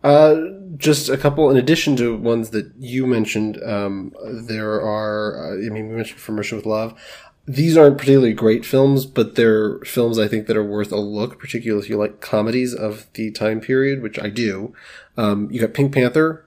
[0.05, 0.37] Uh,
[0.77, 3.61] just a couple in addition to ones that you mentioned.
[3.65, 4.13] Um,
[4.47, 7.01] there are, uh, I mean, we mentioned From Russia with Love.
[7.49, 11.39] These aren't particularly great films, but they're films I think that are worth a look,
[11.39, 14.75] particularly if you like comedies of the time period, which I do.
[15.17, 16.45] Um, you got Pink Panther,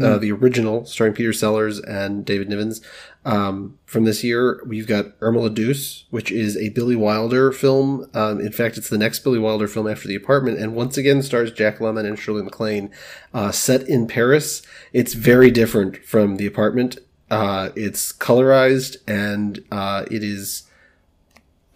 [0.00, 2.80] uh, the original, starring Peter Sellers and David Nivens.
[3.24, 8.08] Um, from this year, we've got Irma la Douce, which is a Billy Wilder film.
[8.14, 11.22] Um, in fact, it's the next Billy Wilder film after The Apartment, and once again
[11.22, 12.92] stars Jack Lemmon and Shirley MacLaine.
[13.32, 14.62] Uh, set in Paris,
[14.92, 16.98] it's very different from The Apartment.
[17.30, 20.64] Uh, it's colorized and uh, it is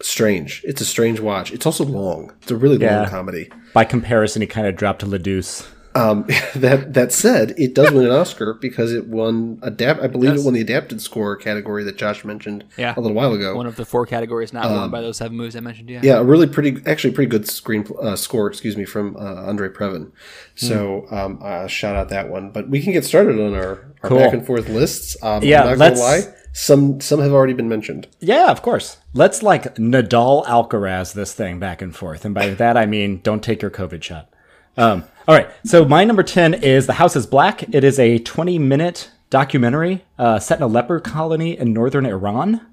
[0.01, 0.63] strange.
[0.65, 1.51] It's a strange watch.
[1.51, 2.31] It's also long.
[2.41, 3.01] It's a really Yeah.
[3.01, 3.49] long comedy.
[3.73, 5.67] By comparison, he kind of dropped to La Deuce.
[5.95, 6.25] Um,
[6.55, 10.01] that that said, it does win an Oscar because it won adapt.
[10.01, 10.41] I believe Yes.
[10.41, 12.93] it won the adapted score category that Josh mentioned Yeah.
[12.95, 13.55] a little while ago.
[13.55, 15.89] One of the four categories not won by those seven movies I mentioned.
[15.89, 16.01] Yeah.
[16.03, 18.47] yeah, a really pretty, actually pretty good screen uh, score.
[18.47, 20.11] Excuse me, from uh, Andre Previn.
[20.55, 21.15] So Hmm.
[21.15, 22.51] um, uh, shout out that one.
[22.51, 24.17] But we can get started on our, our Cool.
[24.19, 25.17] back and forth lists.
[25.23, 26.21] Um, Yeah, I'm not gonna lie.
[26.51, 28.07] Some some have already been mentioned.
[28.19, 28.97] Yeah, of course.
[29.13, 32.25] Let's like Nadal Alcaraz this thing back and forth.
[32.25, 34.29] And by that, I mean, don't take your COVID shot.
[34.79, 35.49] Um, all right.
[35.65, 37.63] So my number 10 is The House is Black.
[37.75, 42.65] It is a 20 minute documentary uh, set in a leper colony in northern Iran.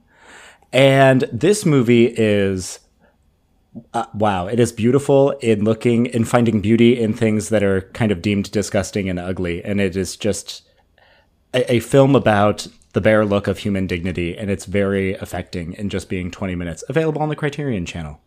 [0.73, 2.79] And this movie is
[3.92, 8.12] uh, wow, it is beautiful in looking in finding beauty in things that are kind
[8.12, 9.62] of deemed disgusting and ugly.
[9.64, 10.62] And it is just
[11.53, 15.90] a, a film about the bare look of human dignity, and it's very affecting in
[15.90, 16.85] just being 20 minutes.
[16.88, 18.21] Available on the Criterion channel.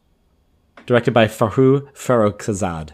[0.86, 2.92] Directed by Forough Farrokhzad.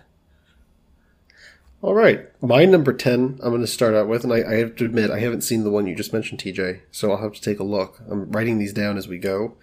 [1.81, 3.39] All right, my number ten.
[3.43, 5.63] I'm going to start out with, and I, I have to admit I haven't seen
[5.63, 6.81] the one you just mentioned, TJ.
[6.91, 8.01] So I'll have to take a look.
[8.09, 9.55] I'm writing these down as we go,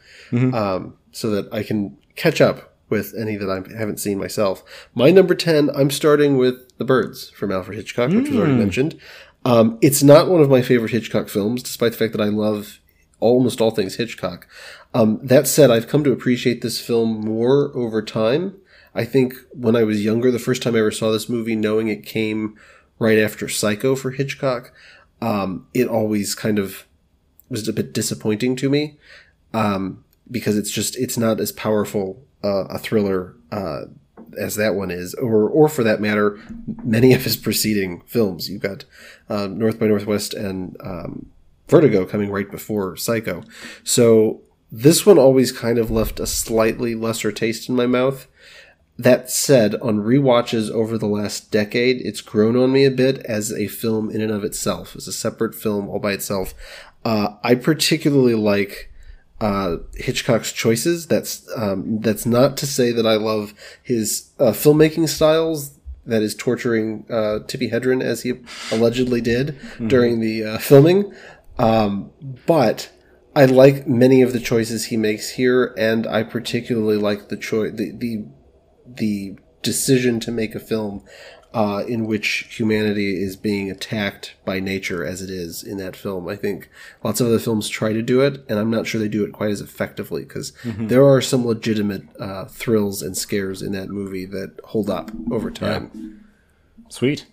[0.55, 4.63] um, so that I can catch up with any that I haven't seen myself.
[4.95, 5.71] My number ten.
[5.75, 9.01] I'm starting with The Birds from Alfred Hitchcock, which was already mentioned.
[9.45, 12.79] Um, it's not one of my favorite Hitchcock films, despite the fact that I love
[13.19, 14.47] almost all things Hitchcock.
[14.95, 18.57] Um, that said, I've come to appreciate this film more over time.
[18.95, 21.89] I think when I was younger, the first time I ever saw this movie, knowing
[21.89, 22.59] it came
[22.99, 24.73] right after Psycho for Hitchcock,
[25.21, 26.87] um, it always kind of
[27.49, 28.99] was a bit disappointing to me
[29.55, 33.83] um, because it's just it's not as powerful uh, a thriller uh,
[34.39, 36.41] as that one is, or or for that matter,
[36.83, 38.49] many of his preceding films.
[38.49, 38.85] You've got
[39.29, 41.31] um, North by Northwest and um,
[41.69, 43.45] Vertigo coming right before Psycho,
[43.85, 48.27] so this one always kind of left a slightly lesser taste in my mouth.
[48.99, 53.51] That said, on rewatches over the last decade, it's grown on me a bit as
[53.53, 56.55] a film in and of itself, as a separate film all by itself.
[57.05, 58.93] Uh, I particularly like
[59.41, 61.07] uh, Hitchcock's choices.
[61.07, 65.79] That's um, that's not to say that I love his uh, filmmaking styles.
[66.05, 68.35] That is torturing uh, Tippi Hedren as he
[68.71, 71.13] allegedly did during the uh, filming.
[71.59, 72.11] Um,
[72.47, 72.91] but
[73.35, 77.73] I like many of the choices he makes here, and I particularly like the choice
[77.75, 78.25] the, the
[78.97, 81.03] the decision to make a film
[81.55, 86.27] uh, in which humanity is being attacked by nature as it is in that film.
[86.27, 86.71] I think
[87.05, 89.33] lots of other films try to do it, and I'm not sure they do it
[89.33, 94.25] quite as effectively because there are some legitimate uh, thrills and scares in that movie
[94.27, 96.25] that hold up over time.
[96.89, 97.27] Sweet.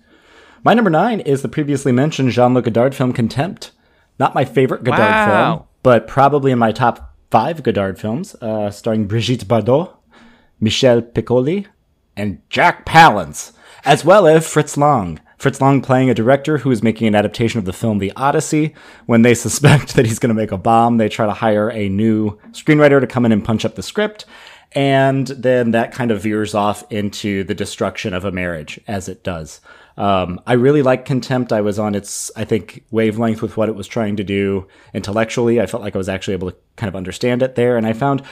[0.65, 3.71] My number nine is the previously mentioned Jean Luc Godard film Contempt.
[4.19, 5.25] Not my favorite Godard Wow.
[5.55, 9.95] film, but probably in my top five Godard films, uh, starring Brigitte Bardot,
[10.59, 11.67] Michel Piccoli,
[12.15, 13.53] and Jack Palance,
[13.85, 15.19] as well as Fritz Lang.
[15.37, 18.75] Fritz Lang playing a director who is making an adaptation of the film The Odyssey.
[19.05, 21.87] When they suspect that he's going to make a bomb, they try to hire a
[21.87, 24.25] new screenwriter to come in and punch up the script.
[24.73, 29.23] And then that kind of veers off into the destruction of a marriage, as it
[29.23, 29.61] does.
[29.97, 31.51] Um, I really like Contempt.
[31.51, 35.59] I was on its, I think, wavelength with what it was trying to do intellectually.
[35.59, 37.77] I felt like I was actually able to kind of understand it there.
[37.77, 38.23] And I found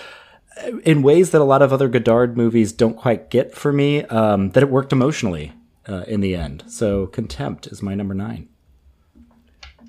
[0.83, 4.51] in ways that a lot of other Godard movies don't quite get for me, um,
[4.51, 5.53] that it worked emotionally
[5.87, 6.63] uh, in the end.
[6.67, 8.49] So Contempt is my number nine.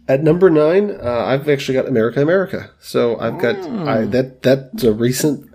[0.07, 2.71] At number nine, uh, I've actually got America, America.
[2.81, 4.43] So I've got I, that.
[4.43, 5.47] That's a recent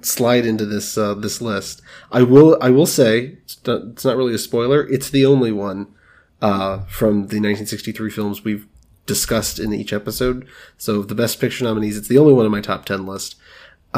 [0.00, 1.82] slide into this uh, this list.
[2.10, 4.88] I will I will say it's not, it's not really a spoiler.
[4.88, 5.88] It's the only one
[6.40, 8.66] uh, from the 1963 films we've
[9.04, 10.46] discussed in each episode.
[10.76, 13.34] So the best picture nominees, it's the only one on my top ten list.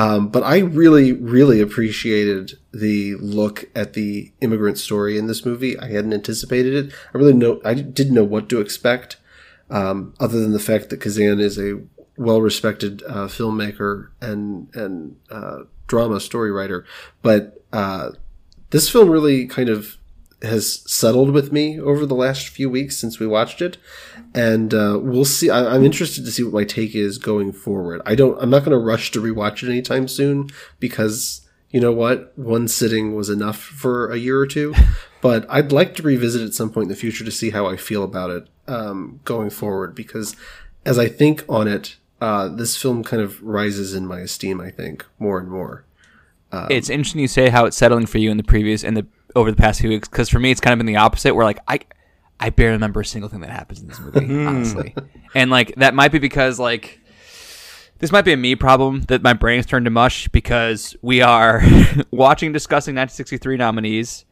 [0.00, 5.78] Um, but I really, really appreciated the look at the immigrant story in this movie.
[5.78, 6.94] I hadn't anticipated it.
[7.12, 9.18] I really know I didn't know what to expect,
[9.68, 11.82] um, other than the fact that Kazan is a
[12.16, 16.86] well-respected uh, filmmaker and and uh, drama story writer.
[17.20, 18.12] But uh,
[18.70, 19.98] this film really kind of
[20.40, 23.76] has settled with me over the last few weeks since we watched it,
[24.34, 25.50] and uh, we'll see.
[25.50, 28.00] I, I'm interested to see what my take is going forward.
[28.06, 28.40] I don't.
[28.40, 32.68] I'm not going to rush to rewatch it anytime soon because you know what, one
[32.68, 34.74] sitting was enough for a year or two.
[35.22, 37.76] But I'd like to revisit at some point in the future to see how I
[37.76, 40.34] feel about it um, going forward because
[40.86, 44.62] as I think on it, uh, this film kind of rises in my esteem.
[44.62, 45.84] I think more and more.
[46.70, 49.50] it's interesting you say how it's settling for you in the previous in the over
[49.50, 51.60] the past few weeks because for me it's kind of been the opposite where like
[51.68, 51.78] i
[52.40, 54.94] i barely remember a single thing that happens in this movie honestly
[55.34, 57.00] and like that might be because like
[57.98, 61.62] this might be a me problem that my brain's turned to mush because we are
[62.10, 64.24] watching discussing 1963 nominees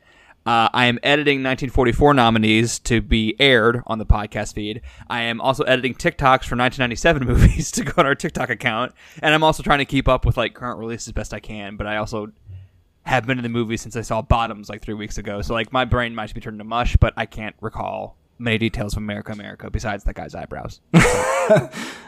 [0.47, 4.81] Uh, I am editing 1944 nominees to be aired on the podcast feed.
[5.11, 9.35] I am also editing TikToks for 1997 movies to go on our TikTok account, and
[9.35, 11.77] I'm also trying to keep up with like current releases best I can.
[11.77, 12.29] But I also
[13.09, 15.73] have been in the movie since I saw Bottoms like three weeks ago, so like
[15.73, 19.33] my brain might be turned to mush, but I can't recall many details from America
[19.33, 20.81] America besides that guy's eyebrows.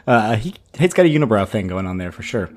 [0.07, 2.51] uh, he, he's got a unibrow thing going on there for sure.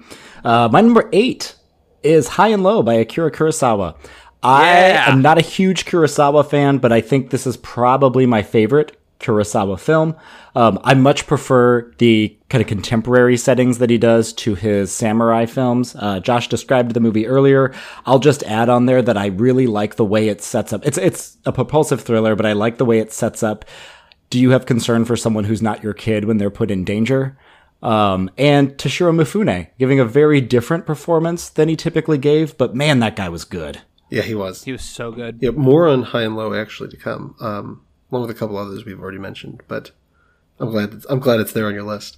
[0.43, 1.55] Uh, my number eight
[2.03, 3.95] is High and Low by Akira Kurosawa.
[4.43, 5.05] I Yeah.
[5.11, 9.79] am not a huge Kurosawa fan, but I think this is probably my favorite Kurosawa
[9.79, 10.15] film.
[10.55, 15.45] Um, I much prefer the kind of contemporary settings that he does to his samurai
[15.45, 15.95] films.
[15.97, 17.73] Uh, Josh described the movie earlier.
[18.05, 20.85] I'll just add on there that I really like the way it sets up.
[20.85, 23.65] It's it's a propulsive thriller, but I like the way it sets up.
[24.29, 27.37] Do you have concern for someone who's not your kid when they're put in danger?
[27.83, 32.99] Um, and Toshiro Mifune giving a very different performance than he typically gave, but man,
[32.99, 33.81] that guy was good.
[34.09, 34.63] Yeah, he was.
[34.63, 35.39] he was so good.
[35.41, 37.81] Yeah, more on high and low actually to come, um,
[38.13, 39.61] along with a couple others we've already mentioned.
[39.67, 39.91] But
[40.59, 42.17] I'm glad it's, I'm glad it's there on your list.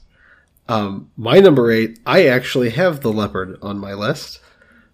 [0.67, 4.39] Um, my number eight, I actually have the leopard on my list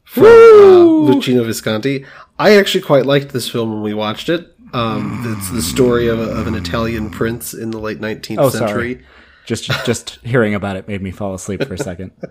[0.03, 2.05] from uh, Luchino Visconti.
[2.37, 4.55] I actually quite liked this film when we watched it.
[4.73, 8.49] Um, it's the story of, a, of an Italian prince in the late 19th Oh,
[8.49, 8.93] century.
[8.95, 9.05] sorry.
[9.45, 12.11] Just just hearing about it made me fall asleep for a second.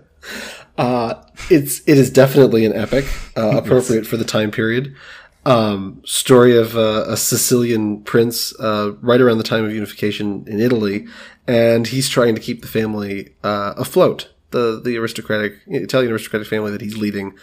[1.49, 3.05] it's it is definitely an epic,
[3.35, 4.95] uh, appropriate for the time period.
[5.43, 10.59] Um, story of uh, a Sicilian prince uh, right around the time of unification in
[10.59, 11.07] Italy,
[11.47, 14.29] and he's trying to keep the family uh, afloat.
[14.51, 17.33] The the aristocratic Italian aristocratic family that he's leading,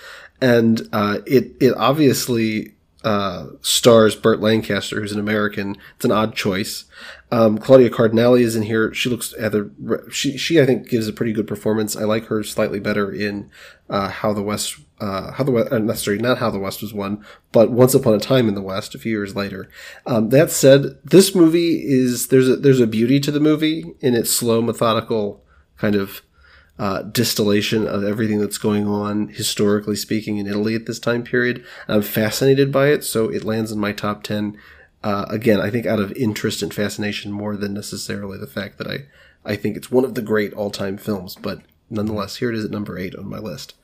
[0.40, 5.76] and uh, it it obviously uh, stars Burt Lancaster, who's an American.
[5.96, 6.84] It's an odd choice.
[7.30, 8.92] Um, Claudia Cardinale is in here.
[8.94, 9.70] She looks either
[10.10, 11.96] she she I think gives a pretty good performance.
[11.96, 13.50] I like her slightly better in
[13.88, 16.92] uh, How the West uh, How the West uh, necessarily not How the West was
[16.92, 19.68] won, but Once Upon a Time in the West a few years later.
[20.06, 24.14] Um, that said, this movie is there's a there's a beauty to the movie in
[24.14, 25.44] its slow methodical
[25.76, 26.22] kind of
[26.78, 31.64] uh, distillation of everything that's going on historically speaking in Italy at this time period.
[31.88, 34.58] I'm fascinated by it, so it lands in my top ten.
[35.02, 38.88] Uh, again, I think out of interest and fascination more than necessarily the fact that
[38.88, 39.06] I
[39.44, 41.36] I think it's one of the great all time films.
[41.36, 43.74] But nonetheless, here it is at number eight on my list.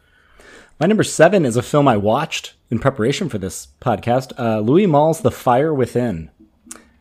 [0.81, 4.33] My number seven is a film I watched in preparation for this podcast.
[4.37, 6.33] Uh, Louis Malle's The Fire Within,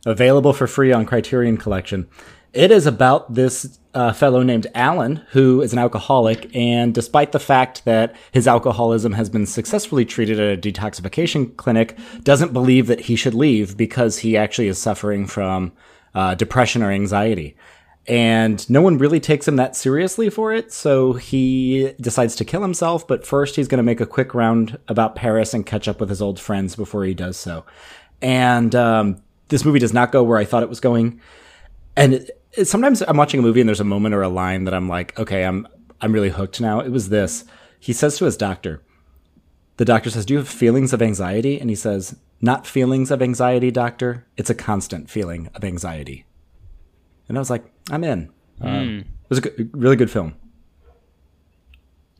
[0.06, 2.08] available for free on Criterion Collection.
[2.54, 7.40] It is about this uh, fellow named Alan, who is an alcoholic, and despite the
[7.40, 13.02] fact that his alcoholism has been successfully treated at a detoxification clinic, doesn't believe that
[13.02, 15.72] he should leave because he actually is suffering from
[16.14, 17.58] uh, depression or anxiety
[18.08, 20.74] and no one really takes him that seriously for it.
[20.74, 24.78] So he decides to kill himself, but first he's going to make a quick round
[24.88, 27.66] about Paris and catch up with his old friends before he does so.
[28.22, 31.22] And um, this movie does not go where I thought it was going.
[31.96, 34.66] And it, it- sometimes I'm watching a movie and there's a moment or a line
[34.66, 35.68] that I'm like, okay, I'm
[36.02, 36.82] I'm really hooked now.
[36.82, 37.46] It was this.
[37.80, 38.82] He says to his doctor,
[39.78, 43.22] the doctor says, "Do you have feelings of anxiety?" And he says, "Not feelings of
[43.22, 44.26] anxiety, doctor.
[44.38, 46.26] It's a constant feeling of anxiety."
[47.28, 48.30] And I was like, I'm in.
[48.62, 50.36] Um, it was a good, really good film.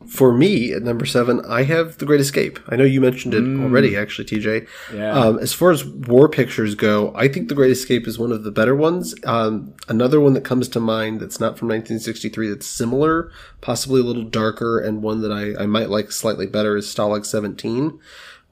[0.06, 2.58] For me, at number seven, I have The Great Escape.
[2.68, 4.68] I know you mentioned it already, actually, TJ.
[4.92, 5.12] Yeah.
[5.12, 8.44] Um, as far as war pictures go, I think The Great Escape is one of
[8.44, 9.14] the better ones.
[9.24, 13.30] Um, another one that comes to mind that's not from 1963 that's similar,
[13.62, 17.24] possibly a little darker, and one that I, I might like slightly better is Stalag
[17.24, 17.98] 17,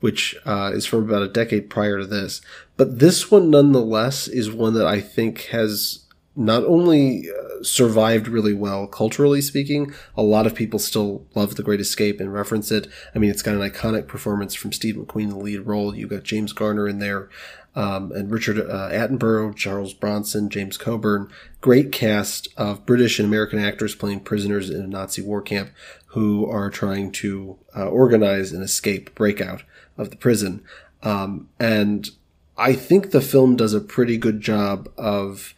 [0.00, 2.40] which uh, is from about a decade prior to this.
[2.78, 6.01] But this one, nonetheless, is one that I think has
[6.34, 11.62] not only uh, survived really well culturally speaking, a lot of people still love The
[11.62, 12.88] Great Escape and reference it.
[13.14, 15.94] I mean, it's got an iconic performance from Steve McQueen in the lead role.
[15.94, 17.28] You've got James Garner in there,
[17.74, 21.30] um, and Richard uh, Attenborough, Charles Bronson, James Coburn.
[21.60, 25.70] Great cast of British and American actors playing prisoners in a Nazi war camp
[26.06, 29.62] who are trying to uh, organize an escape breakout
[29.96, 30.62] of the prison.
[31.02, 32.10] Um, and
[32.56, 35.54] I think the film does a pretty good job of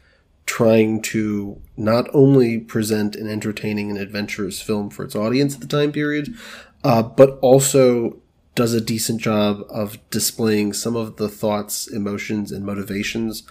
[0.47, 5.67] trying to not only present an entertaining and adventurous film for its audience at the
[5.67, 6.35] time period,
[6.83, 8.19] uh, but also
[8.55, 13.43] does a decent job of displaying some of the thoughts, emotions, and motivations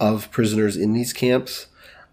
[0.00, 1.66] of prisoners in these camps.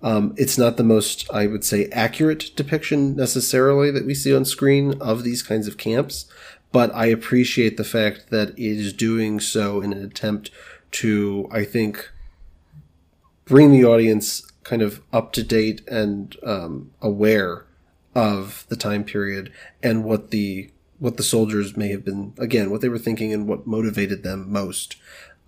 [0.03, 4.45] Um, it's not the most, I would say, accurate depiction necessarily that we see on
[4.45, 6.25] screen of these kinds of camps,
[6.71, 10.51] but I appreciate the fact that it is doing so in an attempt
[10.91, 12.11] to, I think,
[13.45, 17.65] bring the audience kind of up to date and um, aware
[18.13, 19.51] of the time period
[19.83, 23.47] and what the what the soldiers may have been again what they were thinking and
[23.47, 24.95] what motivated them most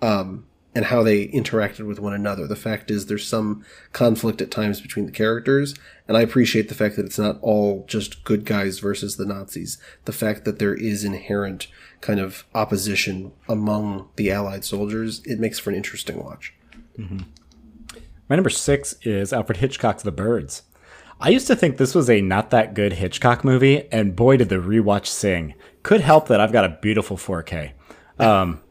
[0.01, 0.45] um,
[0.77, 2.45] and how they interacted with one another.
[2.45, 5.73] The fact is, there's some conflict at times between the characters,
[6.07, 9.79] and I appreciate the fact that it's not all just good guys versus the Nazis.
[10.05, 11.67] The fact that there is inherent
[12.01, 16.53] kind of opposition among the Allied soldiers, it makes for an interesting watch.
[18.29, 20.63] My number six is Alfred Hitchcock's The Birds.
[21.19, 24.49] I used to think this was a not that good Hitchcock movie, and boy, did
[24.49, 25.55] the rewatch sing.
[25.81, 27.71] Could help that I've got a beautiful 4K.
[28.19, 28.61] Um,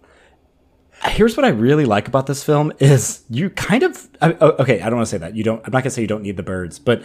[1.05, 4.81] here's what I really like about this film is you kind of I- oh, okay.
[4.81, 5.59] I don't want to say that you don't.
[5.65, 7.03] I'm not gonna say you don't need the birds, but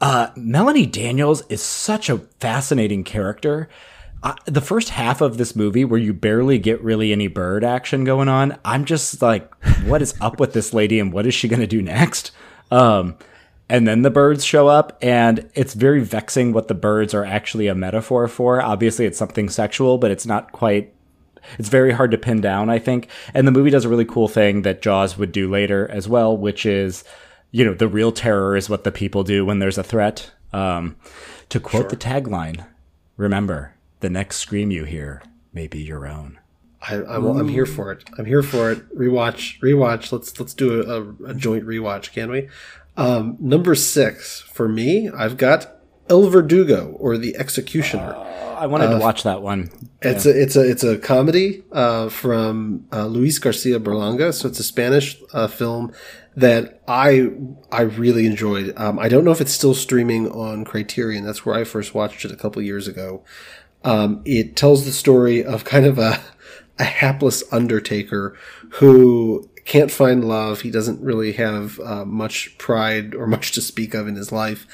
[0.00, 3.68] uh, Melanie Daniels is such a fascinating character.
[4.22, 8.04] Uh, the first half of this movie, where you barely get really any bird action
[8.04, 9.52] going on, I'm just like,
[9.84, 12.32] what is up with this lady, and what is she gonna do next?
[12.70, 13.16] Um,
[13.68, 17.66] and then the birds show up, and it's very vexing what the birds are actually
[17.66, 18.60] a metaphor for.
[18.62, 20.94] Obviously, it's something sexual, but it's not quite
[21.58, 23.08] it's very hard to pin down, I think.
[23.32, 26.36] And the movie does a really cool thing that Jaws would do later as well,
[26.36, 27.04] which is,
[27.50, 30.32] you know, the real terror is what the people do when there's a threat.
[30.52, 30.96] Um,
[31.48, 32.66] to quote the tagline,
[33.16, 35.22] remember, the next scream you hear
[35.52, 36.38] may be your own.
[36.80, 38.08] I, I'm, I'm here for it.
[38.18, 38.96] I'm here for it.
[38.96, 40.12] Rewatch, rewatch.
[40.12, 42.48] Let's let's do a, a, joint rewatch, can we?
[42.96, 45.78] Um, number six for me, I've got
[46.08, 48.14] El Verdugo or The Executioner.
[48.14, 49.70] I wanted to watch that one.
[50.02, 54.32] It's a it's a it's a comedy uh, from uh, Luis Garcia Berlanga.
[54.34, 55.92] So it's a Spanish uh, film
[56.36, 57.30] that I
[57.70, 58.72] I really enjoyed.
[58.76, 61.24] Um, I don't know if it's still streaming on Criterion.
[61.24, 63.22] That's where I first watched it a couple years ago.
[63.84, 66.20] Um, it tells the story of kind of a
[66.78, 68.36] a hapless undertaker
[68.74, 70.60] who can't find love.
[70.60, 74.66] He doesn't really have uh, much pride or much to speak of in his life,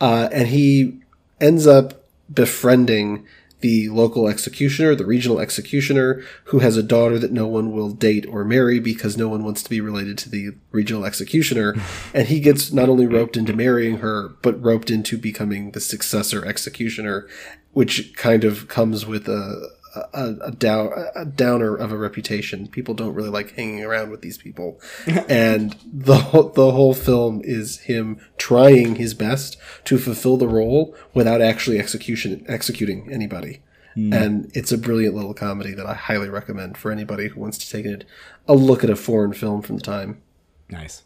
[0.00, 1.00] uh, and he
[1.40, 3.26] ends up befriending
[3.62, 8.26] the local executioner, the regional executioner, who has a daughter that no one will date
[8.26, 11.76] or marry because no one wants to be related to the regional executioner.
[12.14, 16.44] and he gets not only roped into marrying her, but roped into becoming the successor
[16.44, 17.28] executioner,
[17.72, 19.70] which kind of comes with a,
[20.14, 22.68] a, a, down, a downer of a reputation.
[22.68, 24.80] People don't really like hanging around with these people.
[25.28, 30.94] and the, whole- the whole film is him trying his best to fulfill the role
[31.14, 33.62] without actually execution, executing anybody.
[33.94, 34.12] Hmm.
[34.12, 37.70] And it's a brilliant little comedy that I highly recommend for anybody who wants to
[37.70, 38.00] take a,
[38.48, 40.22] a look at a foreign film from the time.
[40.70, 41.02] Nice.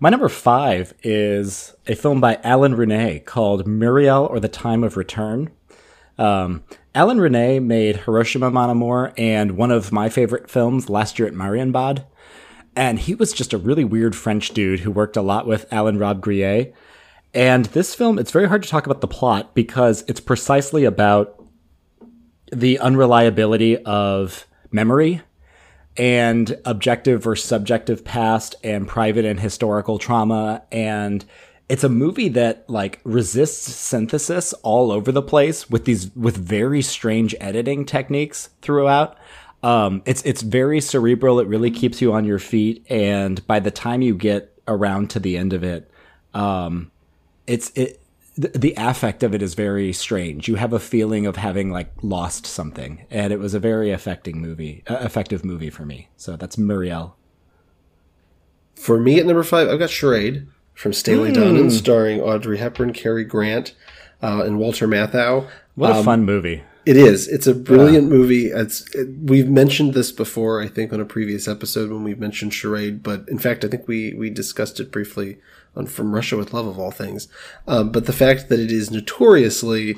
[0.00, 4.96] My number five is a film by Alain Resnais called Muriel or the Time of
[4.96, 5.50] Return.
[6.20, 6.62] Um,
[6.94, 11.34] Alain Resnais made Hiroshima Mon Amour and one of my favorite films, Last Year at
[11.34, 12.04] Marienbad.
[12.76, 15.96] And he was just a really weird French dude who worked a lot with Alain
[15.96, 16.74] Robbe-Grillet.
[17.32, 21.42] And this film, it's very hard to talk about the plot because it's precisely about
[22.52, 25.22] the unreliability of memory
[25.96, 31.24] and objective versus subjective past and private and historical trauma and
[31.70, 36.82] it's a movie that like resists synthesis all over the place with these with very
[36.82, 39.16] strange editing techniques throughout
[39.62, 43.70] um it's it's very cerebral it really keeps you on your feet and by the
[43.70, 45.88] time you get around to the end of it
[46.34, 46.90] um
[47.46, 48.00] it's it
[48.36, 50.48] the, the affect of it is very strange.
[50.48, 54.40] You have a feeling of having like lost something, and it was a very affecting
[54.40, 56.08] movie, uh, effective movie for me.
[56.16, 57.16] So that's Muriel.
[58.76, 60.46] For me at number five, I've got Charade
[60.80, 63.74] from Stanley Donen, starring Audrey Hepburn, Cary Grant,
[64.22, 65.46] uh, and Walter Matthau.
[65.74, 66.62] What a fun movie!
[66.86, 67.28] It is.
[67.28, 68.46] It's a brilliant movie.
[68.46, 72.54] It's it, we've mentioned this before, I think, on a previous episode when we mentioned
[72.54, 73.02] Charade.
[73.02, 75.36] But in fact, I think we we discussed it briefly
[75.76, 77.28] on From Russia with Love of all things.
[77.68, 79.96] Um, but the fact that it is notoriously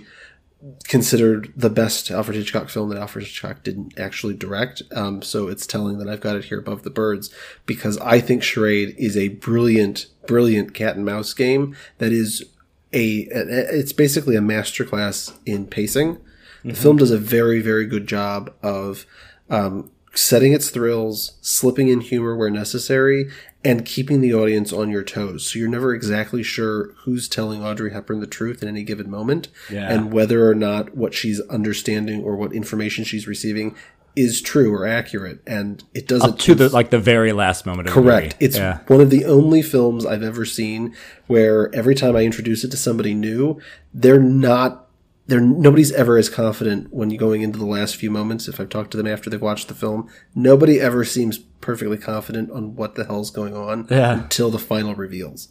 [0.84, 4.82] considered the best Alfred Hitchcock film that Alfred Hitchcock didn't actually direct.
[4.94, 7.34] Um, so it's telling that I've got it here above the birds
[7.66, 12.44] because I think Charade is a brilliant, brilliant cat and mouse game that is
[12.92, 16.18] a, it's basically a masterclass in pacing.
[16.64, 19.04] The film does a very, very good job of
[19.50, 23.30] um, setting its thrills, slipping in humor where necessary,
[23.64, 25.46] and keeping the audience on your toes.
[25.46, 29.48] So you're never exactly sure who's telling Audrey Hepburn the truth in any given moment,
[29.70, 29.92] Yeah.
[29.92, 33.74] and whether or not what she's understanding or what information she's receiving
[34.14, 35.40] is true or accurate.
[35.46, 37.88] And it doesn't To the like the very last moment.
[37.88, 38.36] Of the Correct.
[38.40, 38.80] It's yeah.
[38.88, 40.94] one of the only films I've ever seen
[41.28, 43.58] where every time I introduce it to somebody new,
[43.94, 44.81] they're not
[45.26, 48.48] they're nobody's ever as confident when you're going into the last few moments.
[48.48, 52.50] If I've talked to them after they've watched the film, nobody ever seems perfectly confident
[52.50, 54.22] on what the hell's going on Yeah.
[54.22, 55.48] until the final reveals.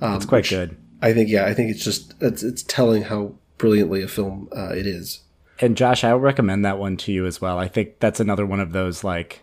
[0.00, 0.76] Um, It's quite good.
[1.02, 4.70] I think, yeah, I think it's just it's, it's telling how brilliantly a film uh,
[4.74, 5.20] it is.
[5.60, 7.58] And Josh, I will recommend that one to you as well.
[7.58, 9.42] I think that's another one of those like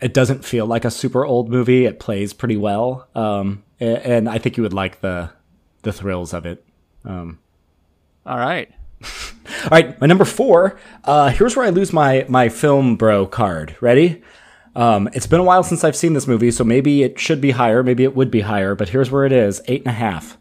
[0.00, 1.84] it doesn't feel like a super old movie.
[1.84, 5.30] It plays pretty well, um, a- and I think you would like the
[5.82, 6.64] the thrills of it.
[7.04, 7.38] Um,
[8.26, 8.70] All right.
[9.02, 10.78] all right, my number four.
[11.04, 13.76] Uh, here's where I lose my my film bro card.
[13.80, 14.22] Ready?
[14.76, 17.50] Um, it's been a while since I've seen this movie, so maybe it should be
[17.52, 17.82] higher.
[17.82, 18.74] Maybe it would be higher.
[18.74, 20.36] But here's where it is: eight and a half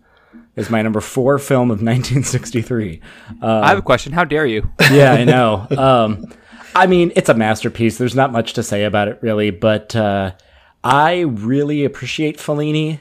[0.56, 3.02] is my number four film of 1963.
[3.42, 4.12] I have a question.
[4.14, 4.70] How dare you?
[4.92, 5.66] yeah, I know.
[5.76, 6.32] Um,
[6.76, 7.98] I mean, it's a masterpiece.
[7.98, 9.50] There's not much to say about it, really.
[9.50, 10.34] But uh,
[10.84, 13.00] I really appreciate Fellini.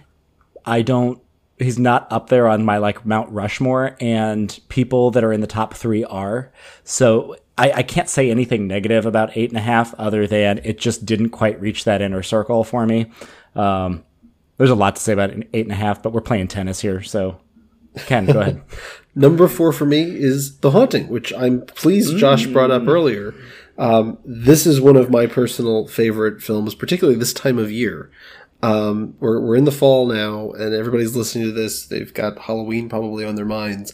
[0.64, 1.20] I don't.
[1.58, 5.46] He's not up there on my like Mount Rushmore, and people that are in the
[5.46, 6.52] top three are.
[6.84, 10.78] So I, I can't say anything negative about eight and a half, other than it
[10.78, 13.10] just didn't quite reach that inner circle for me.
[13.56, 14.04] Um,
[14.56, 17.02] there's a lot to say about eight and a half, but we're playing tennis here,
[17.02, 17.40] so
[18.06, 18.62] Ken, go ahead.
[19.14, 23.34] Number four for me is The Haunting, which I'm pleased Josh brought up earlier.
[23.76, 28.10] Um, this is one of my personal favorite films, particularly this time of year.
[28.62, 31.86] Um, we're, we're in the fall now, and everybody's listening to this.
[31.86, 33.92] They've got Halloween probably on their minds.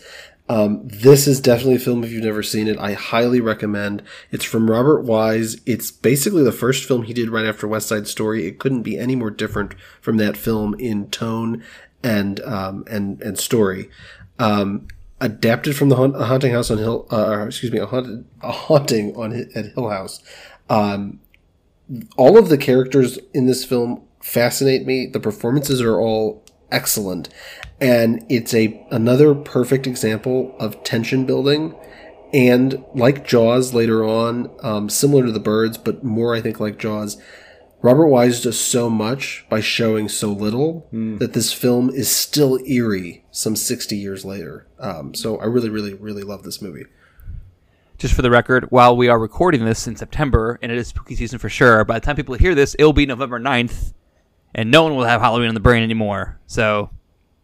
[0.49, 2.79] Um, this is definitely a film if you've never seen it.
[2.79, 4.03] I highly recommend.
[4.31, 5.57] It's from Robert Wise.
[5.65, 8.47] It's basically the first film he did right after West Side Story.
[8.47, 11.63] It couldn't be any more different from that film in tone
[12.03, 13.89] and um, and and story.
[14.39, 14.89] Um,
[15.21, 19.17] adapted from the a haunting house on Hill, uh, excuse me, a haunted a haunting
[19.17, 20.23] on at Hill House.
[20.69, 21.21] Um,
[22.17, 25.07] all of the characters in this film fascinate me.
[25.07, 27.29] The performances are all excellent,
[27.81, 31.75] and it's a another perfect example of tension building.
[32.33, 36.79] And like Jaws later on, um, similar to the birds, but more I think like
[36.79, 37.17] Jaws,
[37.81, 43.25] Robert Wise does so much by showing so little that this film is still eerie
[43.31, 44.67] some 60 years later.
[44.81, 46.87] Um, so I really, really, really love this movie.
[47.99, 51.15] Just for the record, while we are recording this in September, and it is spooky
[51.15, 53.93] season for sure, by the time people hear this, it'll be November 9th,
[54.55, 56.39] and no one will have Halloween on the brain anymore.
[56.47, 56.91] So,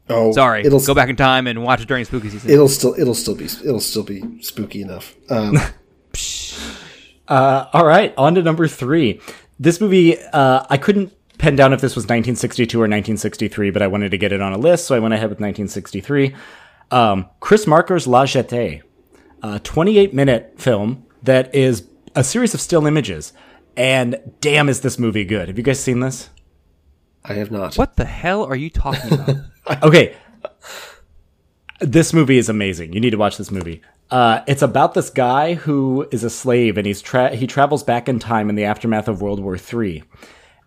[0.08, 0.64] Oh, sorry.
[0.64, 2.50] It'll Go back in time and watch it during spooky season.
[2.50, 5.14] It'll still, it'll still be, it'll still be spooky enough.
[5.28, 5.56] Um,
[7.28, 9.20] Uh, all right, on to number three.
[9.60, 13.86] This movie, uh, I couldn't pen down if this was 1962 or 1963, but I
[13.86, 16.34] wanted to get it on a list, so I went ahead with 1963.
[16.90, 18.82] Um, Chris Marker's La Jetée,
[19.44, 21.84] a 28 minute film that is
[22.16, 23.32] a series of still images.
[23.76, 25.46] And damn, is this movie good?
[25.46, 26.30] Have you guys seen this?
[27.24, 27.76] I have not.
[27.76, 29.36] what the hell are you talking about?
[29.82, 30.16] Okay.
[31.80, 32.92] This movie is amazing.
[32.92, 33.82] You need to watch this movie.
[34.10, 38.08] Uh, it's about this guy who is a slave and he's tra- he travels back
[38.08, 40.02] in time in the aftermath of World War III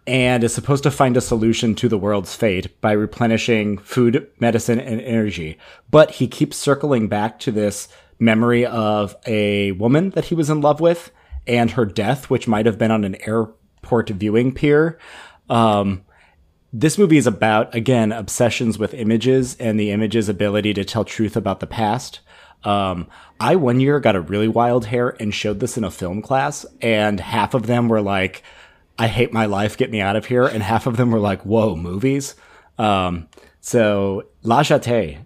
[0.08, 4.80] and is supposed to find a solution to the world's fate by replenishing food, medicine,
[4.80, 5.58] and energy.
[5.91, 7.89] But he keeps circling back to this
[8.20, 11.12] memory of a woman that he was in love with
[11.45, 14.97] and her death, which might have been on an airport viewing pier.
[15.49, 16.06] Um,
[16.74, 21.38] this movie is about again obsessions with images and the image's ability to tell truth
[21.38, 22.19] about the past
[22.63, 23.07] um,
[23.39, 26.65] i one year got a really wild hair and showed this in a film class
[26.82, 28.43] and half of them were like
[28.97, 31.41] i hate my life get me out of here and half of them were like
[31.43, 32.36] whoa movies
[32.80, 33.28] um,
[33.61, 35.19] so la jetée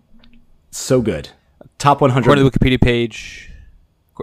[0.70, 1.30] so good
[1.78, 3.52] top 100 According to the Wikipedia page,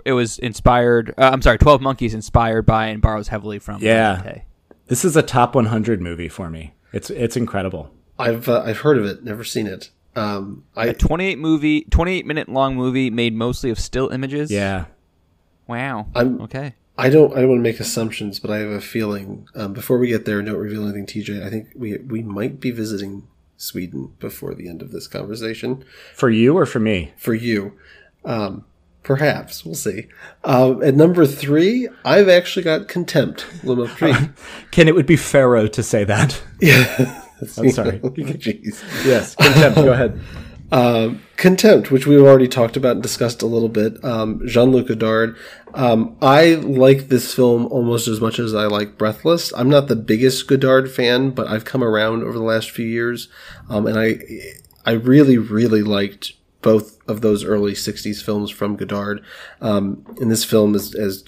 [0.05, 1.15] it was inspired.
[1.17, 3.81] Uh, I'm sorry, Twelve Monkeys inspired by and borrows heavily from.
[3.81, 4.41] Yeah.
[4.89, 8.97] This is a top 100 movie for me it's it's incredible I've, uh, I've heard
[8.99, 9.91] of it, never seen it.
[10.15, 14.51] Um, I, A 28 movie, 28 minute long movie made mostly of still images.
[14.53, 14.85] yeah
[15.67, 16.07] Wow.
[16.15, 16.75] I'm- okay.
[16.97, 19.99] I don't, I don't want to make assumptions, but I have a feeling, um, before
[19.99, 21.45] we get there, don't reveal anything, TJ.
[21.45, 23.25] I think we, we might be visiting
[23.57, 25.85] Sweden before the end of this conversation.
[26.15, 27.73] for you or for me for you.
[28.25, 28.65] Um,
[29.05, 30.09] perhaps we'll see.
[30.43, 33.47] Um, at number three, I've actually got contempt.
[33.65, 34.33] Le Meurtrier.
[34.71, 37.23] ken it would be pharaoh to say that yeah,
[37.59, 38.83] i'm sorry Jeez.
[39.05, 40.21] yes contempt go ahead
[40.73, 44.03] Um, contempt, which we've already talked about and discussed a little bit.
[44.03, 45.37] Um, Jean Luc Godard.
[45.75, 49.53] Um, I like this film almost as much as I like Breathless.
[49.57, 53.29] I'm not the biggest Godard fan, but I've come around over the last few years,
[53.69, 54.19] um, and I
[54.85, 56.33] I really really liked
[56.63, 59.23] both of those early '60s films from Godard.
[59.61, 61.25] Um, and this film is as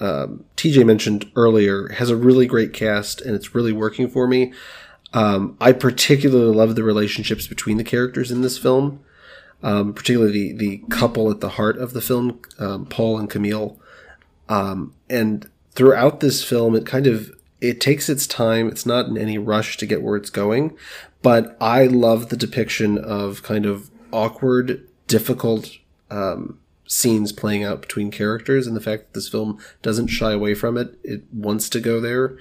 [0.00, 4.52] um, TJ mentioned earlier, has a really great cast and it's really working for me.
[5.12, 9.00] Um, I particularly love the relationships between the characters in this film,
[9.62, 13.78] um, particularly the, the couple at the heart of the film, um, Paul and Camille.
[14.48, 18.68] Um, and throughout this film, it kind of it takes its time.
[18.68, 20.76] It's not in any rush to get where it's going,
[21.22, 25.70] but I love the depiction of kind of awkward, difficult
[26.10, 30.54] um, scenes playing out between characters, and the fact that this film doesn't shy away
[30.54, 30.96] from it.
[31.02, 32.38] It wants to go there.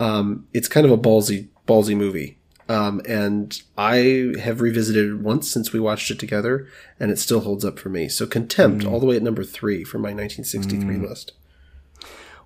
[0.00, 2.38] Um, it's kind of a ballsy ballsy movie.
[2.68, 6.66] Um, and I have revisited it once since we watched it together,
[6.98, 8.08] and it still holds up for me.
[8.08, 11.32] So Contempt, all the way at number three for my 1963 list.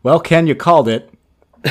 [0.03, 1.11] Well, Ken, you called it.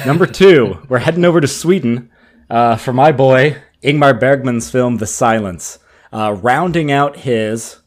[0.06, 2.10] Number two, we're heading over to Sweden
[2.50, 5.80] uh, for my boy Ingmar Bergman's film The Silence,
[6.12, 7.79] uh, rounding out his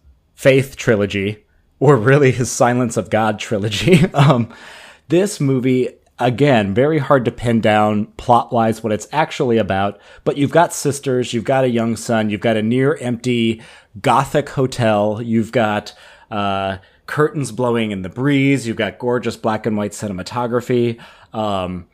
[0.43, 1.45] Faith trilogy,
[1.79, 4.05] or really his Silence of God trilogy.
[4.13, 4.53] um,
[5.07, 10.37] this movie, again, very hard to pin down plot wise what it's actually about, but
[10.37, 13.63] you've got sisters, you've got a young son, you've got a near empty
[14.01, 15.95] Gothic hotel, you've got.
[16.29, 18.67] Uh, curtains blowing in the breeze.
[18.67, 20.99] You've got gorgeous black and white cinematography.
[21.35, 21.87] Um,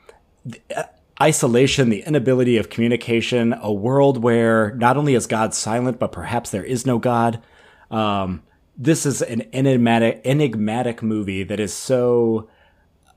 [0.77, 0.85] uh,
[1.21, 6.51] isolation, the inability of communication, a world where not only is God silent, but perhaps
[6.51, 7.43] there is no God.
[7.91, 8.43] Um,
[8.77, 12.49] this is an enigmatic, enigmatic movie that is so.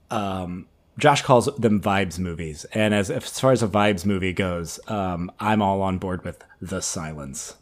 [0.09, 0.67] Um,
[0.97, 5.31] Josh calls them vibes movies, and as as far as a vibes movie goes, um,
[5.39, 7.55] I'm all on board with The Silence.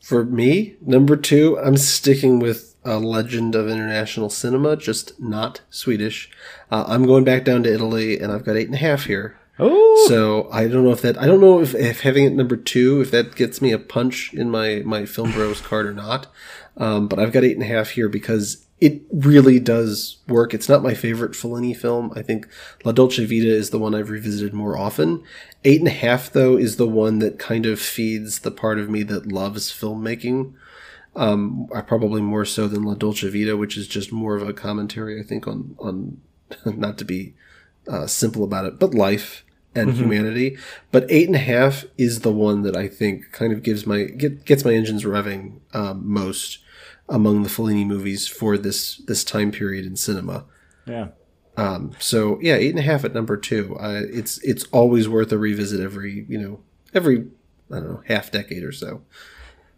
[0.00, 6.30] For me, number two, I'm sticking with a legend of international cinema, just not Swedish.
[6.70, 9.36] Uh, I'm going back down to Italy, and I've got eight and a half here.
[9.58, 12.56] Oh, So I don't know if that I don't know if, if having it number
[12.56, 16.26] two if that gets me a punch in my my film bros card or not.
[16.76, 20.52] Um, but I've got eight and a half here because it really does work.
[20.52, 22.12] It's not my favorite Fellini film.
[22.14, 22.46] I think
[22.84, 25.22] La Dolce Vita is the one I've revisited more often.
[25.64, 28.90] Eight and a half though is the one that kind of feeds the part of
[28.90, 30.52] me that loves filmmaking.
[31.14, 34.52] Um, I probably more so than La Dolce Vita, which is just more of a
[34.52, 35.18] commentary.
[35.18, 36.20] I think on on
[36.66, 37.32] not to be
[37.88, 39.44] uh, simple about it, but life
[39.76, 40.58] and humanity.
[40.90, 44.04] But eight and a half is the one that I think kind of gives my
[44.04, 46.58] get, gets my engines revving um, most
[47.08, 50.44] among the Fellini movies for this this time period in cinema.
[50.86, 51.08] yeah.
[51.58, 53.76] Um, so yeah, eight and a half at number two.
[53.78, 56.60] Uh, it's it's always worth a revisit every you know
[56.92, 57.28] every
[57.70, 59.02] I don't know half decade or so.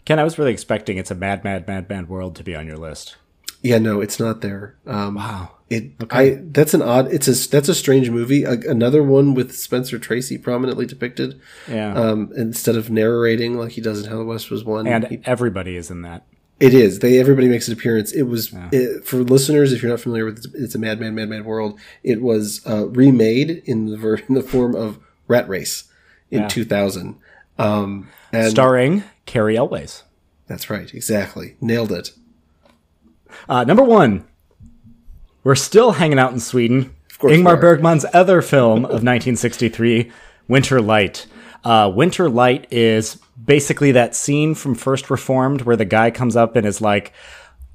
[0.05, 2.66] Ken, I was really expecting it's a mad, mad, mad, mad world to be on
[2.66, 3.16] your list.
[3.62, 4.76] Yeah, no, it's not there.
[4.86, 5.50] Um, Wow.
[5.70, 8.42] It I that's an odd it's a that's a strange movie.
[8.44, 11.38] A, another one with Spencer Tracy prominently depicted.
[11.68, 11.92] Yeah.
[11.92, 14.86] Um, instead of narrating like he does in How the West Was Won.
[14.86, 16.24] and he- everybody is in that.
[16.59, 17.00] it is.
[17.00, 18.12] They everybody makes an appearance.
[18.12, 21.44] It was it, for listeners if you're not familiar with it, it's a Madman Madman
[21.44, 21.78] World.
[22.02, 25.84] It was uh, remade in the ver- in the form of Rat Race
[26.30, 26.48] in Yeah.
[26.48, 27.16] 2000.
[27.59, 30.04] Um, and Starring Cary Elwes.
[30.46, 32.12] that's right, exactly nailed it.
[33.49, 34.24] Uh, number one,
[35.45, 36.95] we're still hanging out in Sweden.
[37.18, 37.61] course Ingmar.
[37.61, 40.11] Bergman's other film of 1963,
[40.47, 41.26] Winter Light.
[41.64, 46.57] Uh, Winter Light is basically that scene from First Reformed where the guy comes up
[46.57, 47.12] and is like,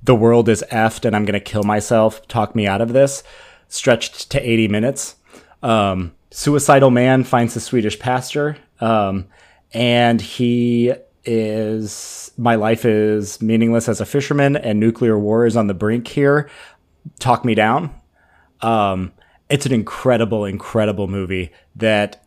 [0.02, 2.28] the world is effed and I'm going to kill myself.
[2.28, 3.24] Talk me out of this.
[3.70, 5.16] Stretched to 80 minutes.
[5.62, 8.58] Um, suicidal man finds a Swedish pastor.
[8.82, 9.28] Um,
[9.74, 10.94] and he
[11.26, 16.08] is, my life is meaningless as a fisherman and nuclear war is on the brink
[16.08, 16.50] here.
[17.20, 17.94] Talk me down.
[18.62, 19.12] Um,
[19.50, 22.24] it's an incredible, incredible movie that,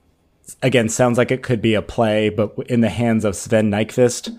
[0.63, 4.37] again, sounds like it could be a play, but in the hands of Sven Nykvist.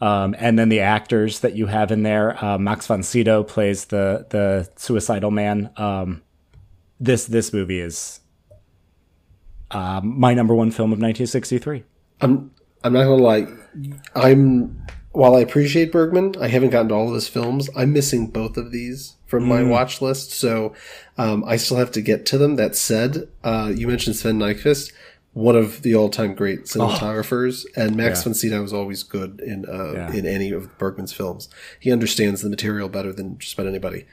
[0.00, 3.86] Um, and then the actors that you have in there, uh, Max von Sydow plays
[3.86, 5.70] the the suicidal man.
[5.76, 6.22] Um,
[7.00, 8.20] this this movie is
[9.70, 11.84] uh, my number one film of 1963.
[12.20, 12.50] I'm
[12.84, 13.46] I'm not gonna lie.
[14.14, 17.70] I'm while I appreciate Bergman, I haven't gotten to all of his films.
[17.74, 20.74] I'm missing both of these from my watch list, so
[21.16, 22.56] um, I still have to get to them.
[22.56, 24.92] That said, uh, you mentioned Sven Nykvist,
[25.32, 28.24] one of the all-time great cinematographers, and Max Yeah.
[28.24, 30.12] von Sydow is always good in uh, Yeah.
[30.12, 31.48] in any of Bergman's films.
[31.80, 34.04] He understands the material better than just about anybody.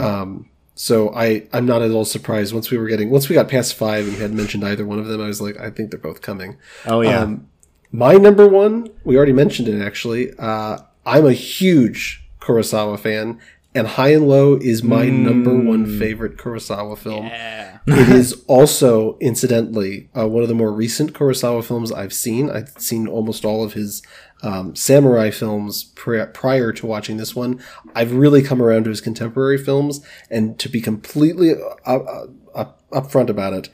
[0.00, 3.48] Um, so I I'm not at all surprised once we were getting once we got
[3.48, 5.20] past five and you hadn't mentioned either one of them.
[5.20, 6.56] I was like, I think they're both coming.
[6.86, 7.48] Oh yeah, Um,
[7.92, 10.32] my number one, we already mentioned it actually.
[10.38, 13.40] Uh, I'm a huge Kurosawa fan,
[13.74, 17.26] and High and Low is my number one favorite Kurosawa film.
[17.26, 22.48] it is also, incidentally, uh, one of the more recent Kurosawa films I've seen.
[22.50, 24.02] I've seen almost all of his
[24.42, 27.60] um, samurai films pri- prior to watching this one.
[27.94, 32.82] I've really come around to his contemporary films, and to be completely uh, uh, up,
[32.90, 33.68] upfront about it,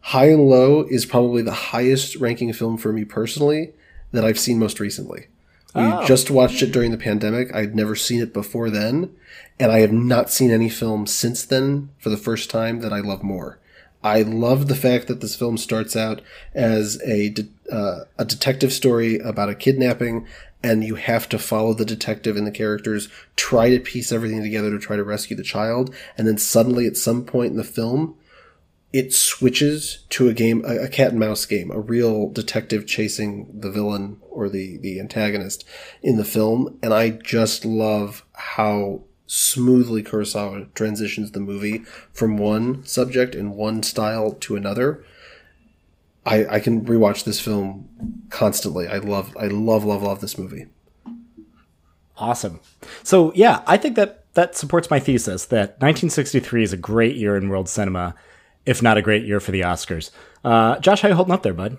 [0.00, 3.72] High and Low is probably the highest ranking film for me personally
[4.12, 5.26] that I've seen most recently.
[5.74, 7.54] We just watched it during the pandemic.
[7.54, 9.14] I'd never seen it before then,
[9.60, 13.00] and I have not seen any film since then for the first time that I
[13.00, 13.58] love more.
[14.02, 16.22] I love the fact that this film starts out
[16.54, 20.26] as a de- uh, a detective story about a kidnapping,
[20.62, 24.70] and you have to follow the detective and the characters try to piece everything together
[24.70, 28.16] to try to rescue the child, and then suddenly at some point in the film,
[28.92, 33.70] it switches to a game, a, cat and mouse game, a real detective chasing the
[33.70, 35.64] villain or the, the antagonist
[36.02, 36.78] in the film.
[36.82, 43.82] And I just love how smoothly Kurosawa transitions the movie from one subject and one
[43.82, 45.04] style to another.
[46.24, 47.88] I, I can rewatch this film
[48.30, 48.88] constantly.
[48.88, 50.66] I love, I love, love, love this movie.
[52.16, 52.60] Awesome.
[53.02, 57.36] So yeah, I think that that supports my thesis that 1963 is a great year
[57.36, 58.14] in world cinema,
[58.68, 60.10] if not a great year for the Oscars.
[60.44, 61.78] Uh, Josh, how you holding up there, bud?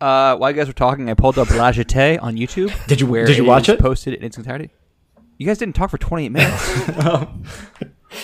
[0.00, 2.72] Uh, while you guys were talking, I pulled up La Jetée on YouTube.
[2.88, 3.78] Did you- where did you watch it?
[3.78, 4.70] Posted in its entirety.
[5.38, 6.68] You guys didn't talk for 28 minutes.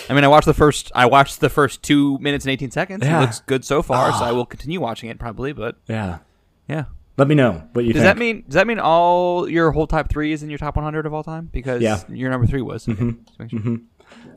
[0.08, 0.92] I mean, I watched the first.
[0.94, 3.04] I watched the first two minutes and 18 seconds.
[3.04, 3.18] Yeah.
[3.18, 5.52] It looks good so far, so I will continue watching it probably.
[5.52, 6.18] But Yeah.
[6.68, 6.84] yeah,
[7.16, 8.14] Let me know what you does think.
[8.16, 11.06] that mean does that mean all your whole top three is in your top 100
[11.06, 11.48] of all time?
[11.52, 11.96] Because Yeah.
[11.96, 12.14] Mm-hmm.
[12.16, 12.88] your number three was.
[12.88, 13.14] Okay.
[13.26, 13.78] Just make sure.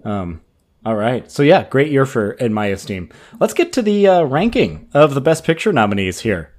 [0.03, 0.41] Um,
[0.85, 1.29] all right.
[1.31, 3.09] So yeah, great year for in my esteem.
[3.39, 6.53] Let's get to the uh, ranking of the best picture nominees here.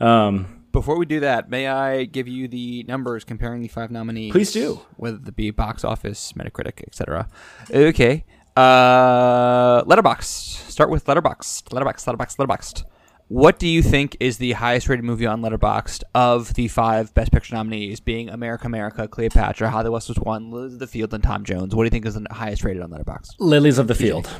[0.00, 4.32] Um, Before we do that, may I give you the numbers comparing the five nominees?
[4.32, 4.80] Please do.
[4.96, 7.28] Whether it be box office, Metacritic, etc.
[7.70, 8.24] Okay.
[8.56, 10.70] Uh, Letterboxd.
[10.70, 11.62] Start with letterbox.
[11.70, 12.06] Letterboxd.
[12.06, 12.36] Letterboxd.
[12.36, 12.84] Letterboxd.
[13.28, 17.32] What do you think is the highest rated movie on Letterboxd of the five Best
[17.32, 21.12] Picture nominees, being America, America, Cleopatra, How the West Was Won, Lilies of the Field,
[21.12, 21.74] and Tom Jones?
[21.74, 23.30] What do you think is the highest rated on Letterboxd?
[23.40, 24.30] Lilies of the Field.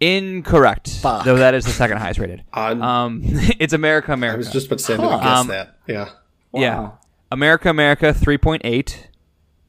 [0.00, 0.88] Incorrect.
[1.02, 1.24] Fuck.
[1.26, 2.44] Though that is the second highest rated.
[2.54, 4.38] On- Um, it's America, I America.
[4.38, 5.76] was just about to say, I'm going to guess Um, that.
[5.86, 6.08] Yeah.
[6.54, 6.90] Yeah.
[7.30, 9.06] America, America, 3.8.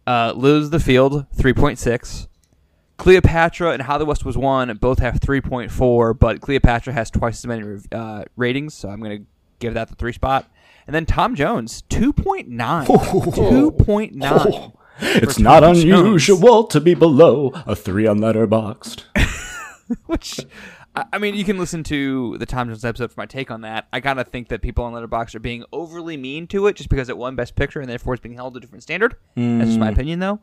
[0.08, 2.28] Uh, Lose the Field, 3.6.
[3.02, 7.48] Cleopatra and How the West Was Won both have 3.4, but Cleopatra has twice as
[7.48, 9.26] many uh, ratings, so I'm going to
[9.58, 10.48] give that the three spot.
[10.86, 12.86] And then Tom Jones, 2.9.
[12.86, 14.74] 2.9.
[15.00, 15.84] It's For not Tom Jones.
[15.84, 19.06] unusual to be below a three on Letterboxd.
[20.06, 20.40] Which,
[20.96, 23.88] I mean, you can listen to the Tom Jones episode for my take on that.
[23.92, 26.90] I kind of think that people on Letterboxd are being overly mean to it just
[26.90, 29.16] because it won Best Picture and therefore it's being held to a different standard.
[29.36, 30.40] That's just my opinion, though.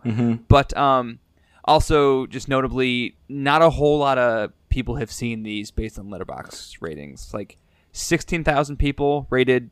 [0.48, 1.20] But um,
[1.68, 6.78] also, just notably, not a whole lot of people have seen these based on Letterboxd
[6.80, 7.32] ratings.
[7.32, 7.56] Like,
[7.92, 9.70] 16,000 people rated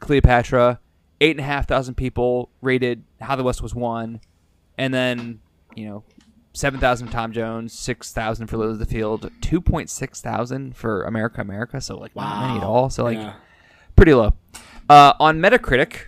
[0.00, 0.80] Cleopatra,
[1.20, 4.20] 8,500 people rated How the West Was Won,
[4.76, 5.40] and then,
[5.74, 6.04] you know,
[6.52, 11.98] 7,000 Tom Jones, 6,000 for Lily of the Field, 2.6 thousand for America America, so
[11.98, 12.88] like not many at all.
[12.88, 13.34] So like Yeah.
[13.94, 14.32] pretty low.
[14.88, 16.06] Uh, on Metacritic,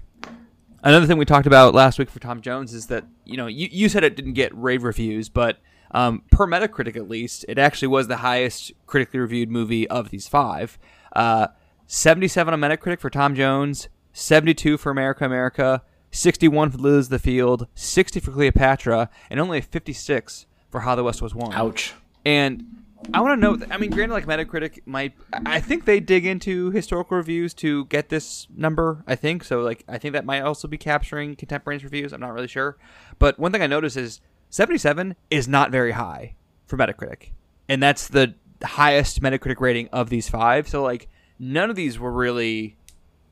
[0.83, 3.69] another thing we talked about last week for Tom Jones is that you know you,
[3.71, 5.59] you said it didn't get rave reviews, but
[5.91, 10.29] um, per Metacritic at least, it actually was the highest critically reviewed movie of these
[10.29, 10.79] five.
[11.15, 11.49] Uh,
[11.87, 17.67] 77 on Metacritic for Tom Jones, 72 for America America, 61 for Lose the Field,
[17.75, 21.53] 60 for Cleopatra, and only a 56 for How the West Was Won.
[21.55, 21.95] Ouch.
[22.25, 22.78] And
[23.15, 23.67] I want to know.
[23.71, 25.15] I mean, granted, like Metacritic might.
[25.33, 29.03] I think they dig into historical reviews to get this number.
[29.07, 29.61] I think so.
[29.61, 32.13] Like, I think that might also be capturing contemporaneous reviews.
[32.13, 32.77] I'm not really sure.
[33.19, 34.21] But one thing I noticed is
[34.51, 36.35] 77 is not very high
[36.67, 37.31] for Metacritic,
[37.69, 40.69] and that's the highest Metacritic rating of these five.
[40.69, 42.77] So like, none of these were really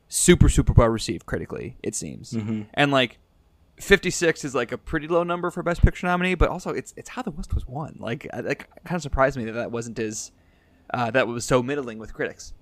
[0.09, 1.77] super super well received critically.
[1.83, 2.63] It seems, mm-hmm.
[2.73, 3.19] and like
[3.79, 7.09] 56 is like a pretty low number for best picture nominee, but also it's it's
[7.09, 7.97] how the West was won.
[7.99, 10.31] Like that kind of surprised me that that wasn't as
[10.93, 12.53] uh, that was so middling with critics.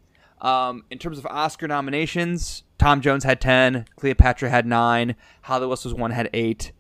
[0.42, 5.68] Um, in terms of Oscar nominations, Tom Jones had 10, Cleopatra had 9, How the
[5.68, 6.72] West was Won had 8,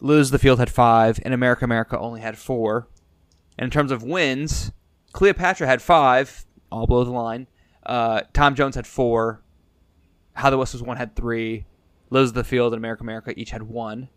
[0.00, 2.88] Lose the Field had 5, and America America only had 4.
[3.58, 4.72] And in terms of wins,
[5.12, 7.46] Cleopatra had 5, all below the line.
[7.84, 9.40] Uh, Tom Jones had 4,
[10.34, 11.64] How the West Was Won had 3,
[12.10, 14.08] Lose the Field and America America each had 1.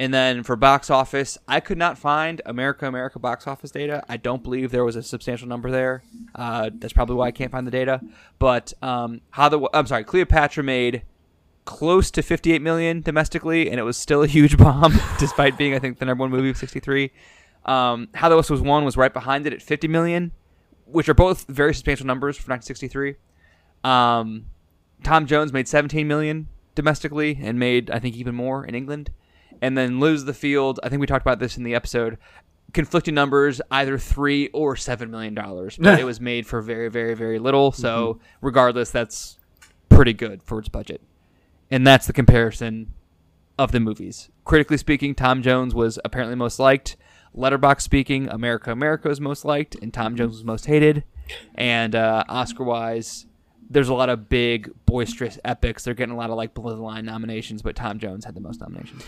[0.00, 4.04] And then for box office, I could not find America America box office data.
[4.08, 6.04] I don't believe there was a substantial number there.
[6.36, 8.00] Uh, that's probably why I can't find the data.
[8.38, 11.02] But um, how the I'm sorry, Cleopatra made
[11.64, 15.80] close to 58 million domestically, and it was still a huge bomb, despite being I
[15.80, 17.10] think the number one movie of 63.
[17.64, 20.30] Um, how the West was Won was right behind it at 50 million,
[20.86, 23.16] which are both very substantial numbers for 1963.
[23.82, 24.46] Um,
[25.02, 26.48] Tom Jones made 17 million
[26.78, 29.10] domestically and made I think even more in England.
[29.60, 30.78] And then lose the field.
[30.84, 32.16] I think we talked about this in the episode.
[32.72, 37.14] Conflicting numbers, either three or seven million dollars, but it was made for very, very,
[37.14, 37.72] very little.
[37.72, 39.38] So regardless, that's
[39.88, 41.00] pretty good for its budget.
[41.70, 42.92] And that's the comparison
[43.58, 44.30] of the movies.
[44.44, 46.96] Critically speaking, Tom Jones was apparently most liked.
[47.36, 51.04] Letterboxd speaking, America America was most liked, and Tom Jones was most hated.
[51.54, 53.26] And uh, Oscar wise,
[53.70, 55.84] there's a lot of big, boisterous epics.
[55.84, 58.40] They're getting a lot of like below the line nominations, but Tom Jones had the
[58.40, 59.02] most nominations.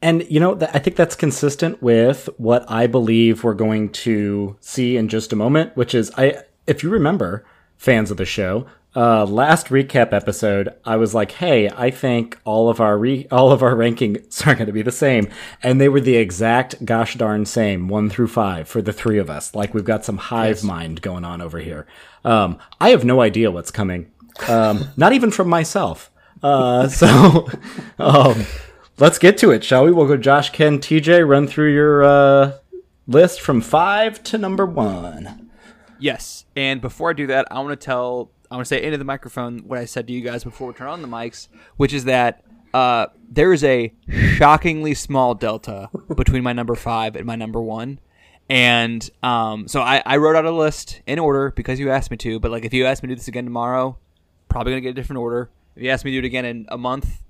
[0.00, 4.96] and you know, I think that's consistent with what I believe we're going to see
[4.96, 7.44] in just a moment, which is I if you remember,
[7.76, 12.68] fans of the show, uh, last recap episode, I was like, "Hey, I think all
[12.68, 15.28] of our re- all of our rankings are going to be the same,"
[15.62, 19.30] and they were the exact gosh darn same, one through five for the three of
[19.30, 19.54] us.
[19.54, 21.86] Like we've got some hive mind going on over here.
[22.24, 24.10] Um, I have no idea what's coming,
[24.48, 26.10] um, not even from myself.
[26.42, 27.48] Uh, so,
[27.98, 28.44] um,
[28.98, 29.92] let's get to it, shall we?
[29.92, 32.52] We'll go Josh, Ken, TJ, run through your uh,
[33.06, 35.50] list from five to number one.
[35.98, 38.98] Yes, and before I do that, I want to tell, I want to say into
[38.98, 41.48] the microphone what I said to you guys before we turn on the mics,
[41.78, 42.44] which is that
[42.74, 43.94] uh, there is a
[44.36, 47.98] shockingly small delta between my number five and my number one.
[48.50, 52.18] And um, so I, I wrote out a list in order because you asked me
[52.18, 52.38] to.
[52.40, 53.96] But like, if you asked me to do this again tomorrow,
[54.50, 55.48] probably gonna get a different order.
[55.74, 57.22] If you ask me to do it again in a month,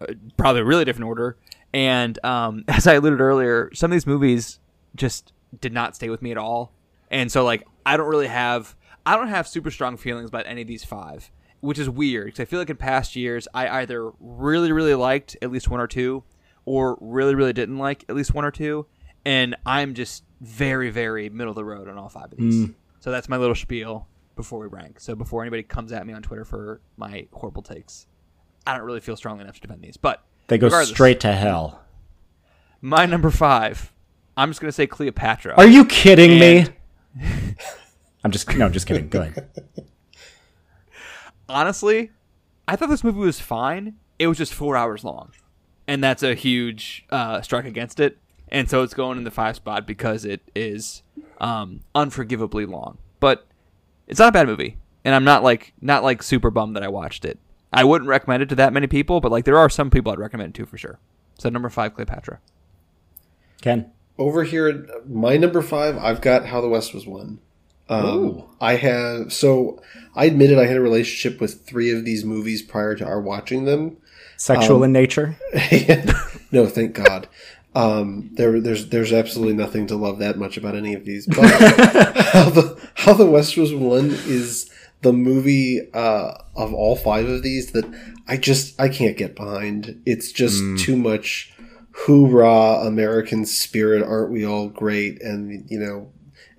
[0.00, 1.36] uh, probably a really different order.
[1.74, 4.60] And um, as I alluded earlier, some of these movies
[4.96, 6.72] just did not stay with me at all.
[7.10, 8.74] And so like I don't really have
[9.06, 11.30] I don't have super strong feelings about any of these five,
[11.60, 15.36] which is weird because I feel like in past years I either really really liked
[15.42, 16.22] at least one or two,
[16.64, 18.86] or really really didn't like at least one or two,
[19.24, 22.66] and I'm just very very middle of the road on all five of these.
[22.66, 22.74] Mm.
[23.00, 25.00] So that's my little spiel before we rank.
[25.00, 28.06] So before anybody comes at me on Twitter for my horrible takes,
[28.66, 29.96] I don't really feel strongly enough to defend these.
[29.96, 31.80] But They go straight to hell.
[32.80, 33.92] My number five.
[34.36, 35.54] I'm just gonna say Cleopatra.
[35.56, 36.72] Are you kidding And-
[37.18, 37.54] me?
[38.22, 39.08] I'm just no, I'm just kidding.
[39.08, 39.50] Go ahead.
[41.50, 42.10] honestly,
[42.66, 43.96] I thought this movie was fine.
[44.18, 45.32] It was just four hours long,
[45.86, 48.18] and that's a huge uh, strike against it.
[48.48, 51.02] And so it's going in the five spot because it is
[51.40, 52.98] um, unforgivably long.
[53.20, 53.46] But
[54.08, 56.88] it's not a bad movie, and I'm not like not like super bummed that I
[56.88, 57.38] watched it.
[57.72, 60.18] I wouldn't recommend it to that many people, but like there are some people I'd
[60.18, 60.98] recommend it to for sure.
[61.38, 62.40] So number five, Cleopatra.
[63.62, 63.92] Ken.
[64.18, 67.38] Over here, at my number five, I've got How the West Was Won.
[67.90, 69.82] Um, I have so
[70.14, 73.64] I admitted I had a relationship with three of these movies prior to our watching
[73.64, 73.96] them.
[74.36, 75.36] Sexual Um, in nature.
[76.52, 77.28] no, thank God.
[77.74, 81.26] Um, there, there's, there's absolutely nothing to love that much about any of these.
[81.26, 81.36] But
[82.32, 84.70] how the how the West was won is
[85.02, 87.84] the movie uh, of all five of these that
[88.26, 90.00] I just I can't get behind.
[90.06, 91.52] It's just too much
[91.92, 94.02] hoorah American spirit.
[94.02, 95.22] Aren't we all great?
[95.22, 96.10] And you know,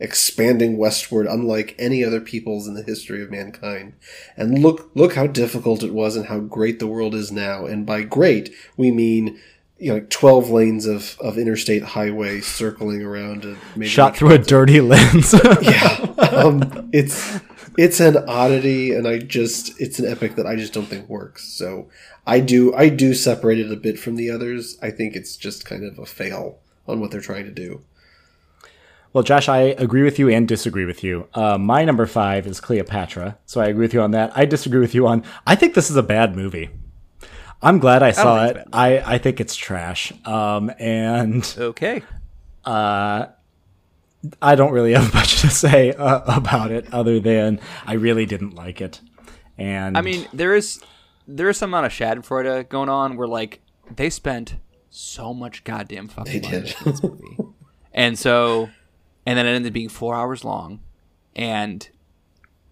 [0.02, 3.94] expanding westward, unlike any other peoples in the history of mankind.
[4.36, 7.66] And look, look how difficult it was, and how great the world is now.
[7.66, 9.40] And by great, we mean
[9.78, 14.32] you know, like twelve lanes of, of interstate highway circling around a maybe Shot through
[14.32, 15.34] a dirty lens.
[15.62, 15.98] yeah,
[16.34, 17.40] um, it's
[17.78, 21.48] it's an oddity, and I just it's an epic that I just don't think works.
[21.48, 21.90] So
[22.28, 24.78] I do I do separate it a bit from the others.
[24.82, 27.82] I think it's just kind of a fail on what they're trying to do.
[29.14, 31.28] Well, Josh, I agree with you and disagree with you.
[31.34, 34.32] Uh, my number five is Cleopatra, so I agree with you on that.
[34.36, 35.24] I disagree with you on.
[35.46, 36.70] I think this is a bad movie.
[37.62, 38.68] I'm glad I saw think it.
[38.74, 40.14] I, I think it's trash.
[40.26, 42.04] Um, and Okay.
[42.66, 43.26] Uh,
[44.42, 48.56] I don't really have much to say uh, about it other than I really didn't
[48.56, 49.02] like it.
[49.58, 50.82] And I mean, there is
[51.28, 53.60] there is some amount of Schadenfreude going on where like
[53.96, 54.56] they spent
[54.90, 56.76] so much goddamn fucking They money did.
[56.78, 57.38] on this movie,
[57.94, 58.70] and so
[59.26, 60.80] and then it ended up being four hours long,
[61.36, 61.88] and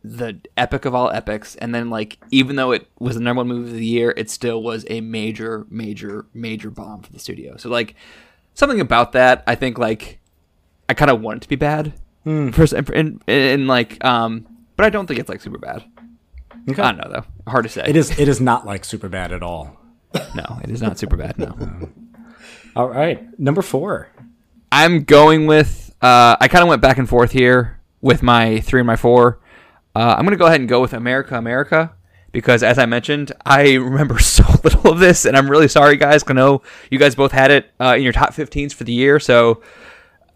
[0.03, 3.47] the epic of all epics, and then like even though it was the number one
[3.47, 7.57] movie of the year, it still was a major, major, major bomb for the studio.
[7.57, 7.95] So like
[8.53, 10.19] something about that, I think like
[10.87, 11.93] I kind of want it to be bad,
[12.23, 14.45] for, and, and like um,
[14.75, 15.83] but I don't think it's like super bad.
[16.69, 16.81] Okay.
[16.81, 17.11] I don't know
[17.45, 17.51] though.
[17.51, 17.83] Hard to say.
[17.87, 19.77] it is it is not like super bad at all.
[20.33, 21.37] No, it is not super bad.
[21.37, 21.55] No,
[22.75, 24.09] All right, number four.
[24.71, 25.88] I'm going with.
[26.01, 29.39] Uh, I kind of went back and forth here with my three and my four.
[29.95, 31.93] Uh, I'm going to go ahead and go with America, America,
[32.31, 36.23] because as I mentioned, I remember so little of this, and I'm really sorry, guys.
[36.27, 39.19] I know you guys both had it uh, in your top 15s for the year,
[39.19, 39.61] so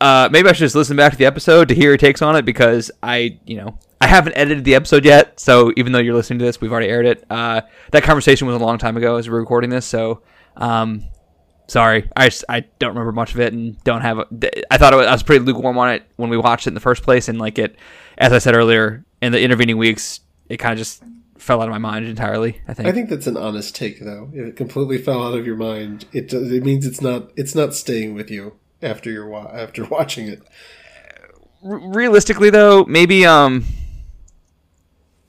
[0.01, 2.35] uh, maybe I should just listen back to the episode to hear your takes on
[2.35, 5.39] it because I, you know, I haven't edited the episode yet.
[5.39, 7.23] So even though you're listening to this, we've already aired it.
[7.29, 7.61] Uh,
[7.91, 9.85] that conversation was a long time ago as we we're recording this.
[9.85, 10.21] So,
[10.57, 11.05] um,
[11.67, 14.19] sorry, I, I don't remember much of it and don't have.
[14.19, 16.71] A, I thought it was, I was pretty lukewarm on it when we watched it
[16.71, 17.75] in the first place, and like it,
[18.17, 21.03] as I said earlier, in the intervening weeks, it kind of just
[21.37, 22.61] fell out of my mind entirely.
[22.67, 22.87] I think.
[22.87, 24.29] I think that's an honest take, though.
[24.33, 27.73] If it completely fell out of your mind, it it means it's not it's not
[27.73, 30.41] staying with you after you're wa- after watching it.
[31.61, 33.63] Realistically though, maybe um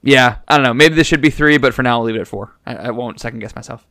[0.03, 0.75] yeah, I don't know.
[0.75, 2.55] Maybe this should be three, but for now I'll leave it at four.
[2.67, 3.87] I, I won't second guess myself.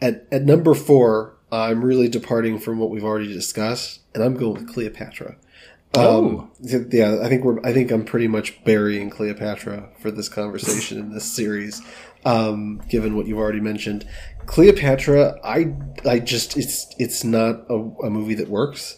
[0.00, 4.54] At at number four, I'm really departing from what we've already discussed, and I'm going
[4.54, 5.36] with Cleopatra.
[5.94, 6.28] Oh.
[6.28, 6.50] Um,
[6.90, 7.64] yeah, I think we're.
[7.64, 11.80] I think I'm pretty much burying Cleopatra for this conversation in this series,
[12.24, 14.06] um, given what you've already mentioned.
[14.46, 15.74] Cleopatra, I,
[16.04, 18.96] I just it's it's not a, a movie that works.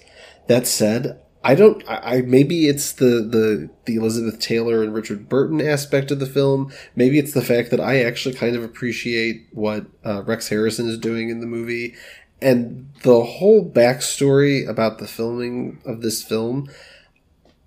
[0.49, 1.83] That said, I don't.
[1.89, 6.27] I, I maybe it's the the the Elizabeth Taylor and Richard Burton aspect of the
[6.27, 6.71] film.
[6.95, 10.99] Maybe it's the fact that I actually kind of appreciate what uh, Rex Harrison is
[10.99, 11.95] doing in the movie,
[12.43, 16.69] and the whole backstory about the filming of this film.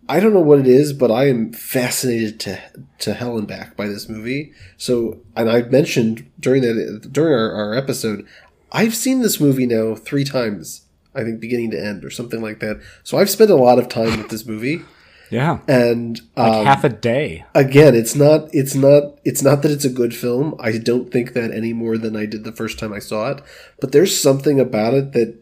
[0.08, 2.62] I don't know what it is, but I am fascinated to
[3.00, 4.54] to hell and back by this movie.
[4.78, 8.28] So, and I mentioned during that during our, our episode,
[8.72, 10.86] I've seen this movie now three times.
[11.16, 12.82] I think beginning to end or something like that.
[13.04, 14.82] So I've spent a lot of time with this movie,
[15.30, 15.60] Yeah.
[15.68, 17.46] and Like um, half a day.
[17.56, 20.56] again, it's not it's not it's not that it's a good film.
[20.60, 23.42] I don't think that any more than I did the first time I saw it.
[23.80, 25.36] But there's something about it that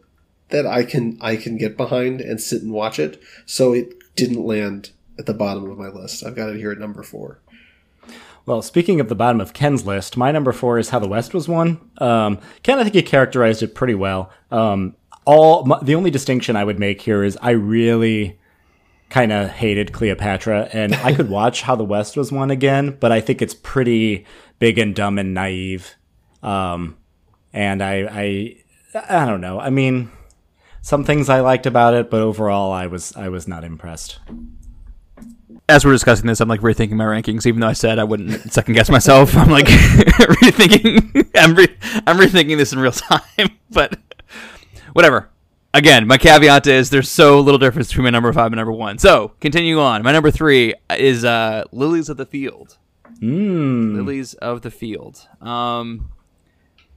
[0.49, 3.21] that I can I can get behind and sit and watch it.
[3.45, 6.25] So it didn't land at the bottom of my list.
[6.25, 7.39] I've got it here at number four.
[8.45, 11.35] Well, speaking of the bottom of Ken's list, my number four is How the West
[11.35, 11.79] Was Won.
[11.99, 14.31] Um, Ken, I think you characterized it pretty well.
[14.49, 14.95] Um,
[15.29, 18.39] all my, the only distinction I would make here is I really
[19.11, 23.11] kind of hated Cleopatra, and I could watch How the West Was Won again, but
[23.11, 24.25] I think it's pretty
[24.57, 25.95] big and dumb and naive.
[26.41, 26.97] Um,
[27.53, 28.55] and I, I,
[29.07, 29.59] I don't know.
[29.59, 30.09] I mean,
[30.81, 34.17] some things I liked about it, but overall, I was I was not impressed.
[35.67, 38.51] As we're discussing this, I'm like rethinking my rankings, even though I said I wouldn't
[38.51, 39.37] second guess myself.
[39.37, 41.29] I'm like rethinking.
[41.35, 41.77] I'm re-
[42.07, 43.99] I'm rethinking this in real time, but
[44.99, 45.29] whatever.
[45.73, 48.97] Again, my caveat is there's so little difference between my number five and number one.
[48.97, 50.03] So continue on.
[50.03, 52.77] My number three is uh, Lilies of the Field.
[53.21, 53.95] Mm.
[53.95, 55.25] Lilies of the Field.
[55.39, 56.11] Um,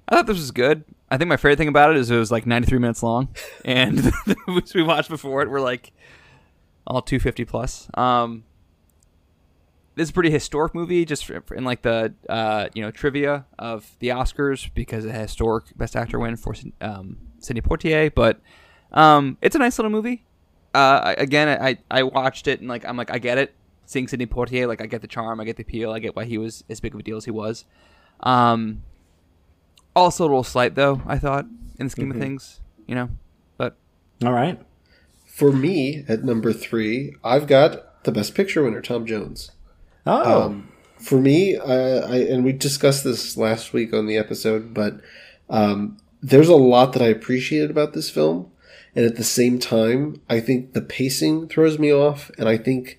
[0.09, 0.82] I thought this was good.
[1.12, 3.28] I think my favorite thing about it is it was like 93 minutes long,
[3.64, 5.92] and the movies we watched before it were like
[6.84, 7.88] all 250 plus.
[7.94, 8.42] Um,
[9.94, 13.88] this is a pretty historic movie, just in like the uh, you know trivia of
[14.00, 18.40] the Oscars because it had historic Best Actor win for um, Sidney Poitier, But
[18.93, 20.24] um, it's a nice little movie.
[20.74, 23.55] Uh, again, I I watched it and like I'm like I get it.
[23.84, 26.24] Seeing Sidney Poitier, like I get the charm, I get the appeal, I get why
[26.24, 27.64] he was as big of a deal as he was.
[28.20, 28.82] Um,
[29.95, 31.47] also a little slight though, I thought
[31.78, 33.11] in the scheme of things, you know.
[33.59, 33.76] But
[34.24, 34.59] All right.
[35.26, 39.51] For me, at number three, I've got the Best Picture winner, Tom Jones.
[40.07, 40.43] Oh.
[40.43, 45.01] Um, for me, I, I and we discussed this last week on the episode, but
[45.51, 48.51] um, there's a lot that I appreciated about this film,
[48.95, 52.99] and at the same time, I think the pacing throws me off, and I think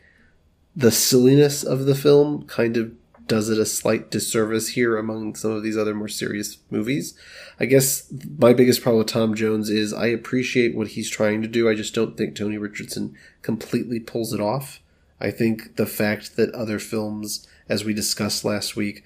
[0.75, 2.93] the silliness of the film kind of
[3.25, 7.17] does it a slight disservice here among some of these other more serious movies.
[7.59, 11.47] I guess my biggest problem with Tom Jones is I appreciate what he's trying to
[11.47, 11.69] do.
[11.69, 14.81] I just don't think Tony Richardson completely pulls it off.
[15.21, 19.03] I think the fact that other films, as we discussed last week,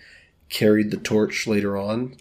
[0.49, 2.15] carried the torch later on,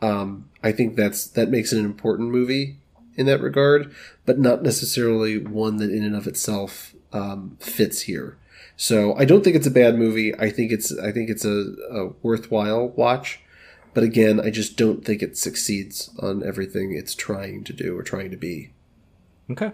[0.00, 2.78] um, I think that's that makes it an important movie
[3.16, 3.94] in that regard,
[4.26, 8.38] but not necessarily one that in and of itself um, fits here.
[8.76, 10.32] So I don't think it's a bad movie.
[10.38, 13.40] I think it's I think it's a, a worthwhile watch,
[13.92, 18.02] but again, I just don't think it succeeds on everything it's trying to do or
[18.02, 18.70] trying to be.
[19.50, 19.72] Okay.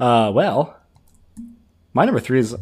[0.00, 0.78] Uh, well,
[1.92, 2.56] my number three is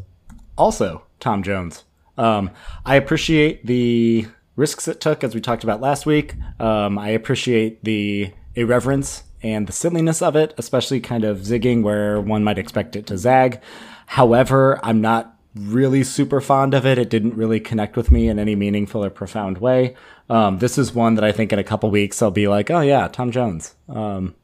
[0.58, 1.84] also Tom Jones.
[2.18, 2.50] Um,
[2.84, 4.26] I appreciate the
[4.60, 6.34] risks it took, as we talked about last week.
[6.60, 12.20] Um, I appreciate the irreverence and the silliness of it, especially kind of zigging where
[12.20, 13.60] one might expect it to zag.
[14.06, 16.98] However, I'm not really super fond of it.
[16.98, 19.96] It didn't really connect with me in any meaningful or profound way.
[20.28, 22.80] Um, this is one that I think in a couple weeks I'll be like, oh
[22.80, 23.74] yeah, Tom Jones.
[23.88, 24.34] Um,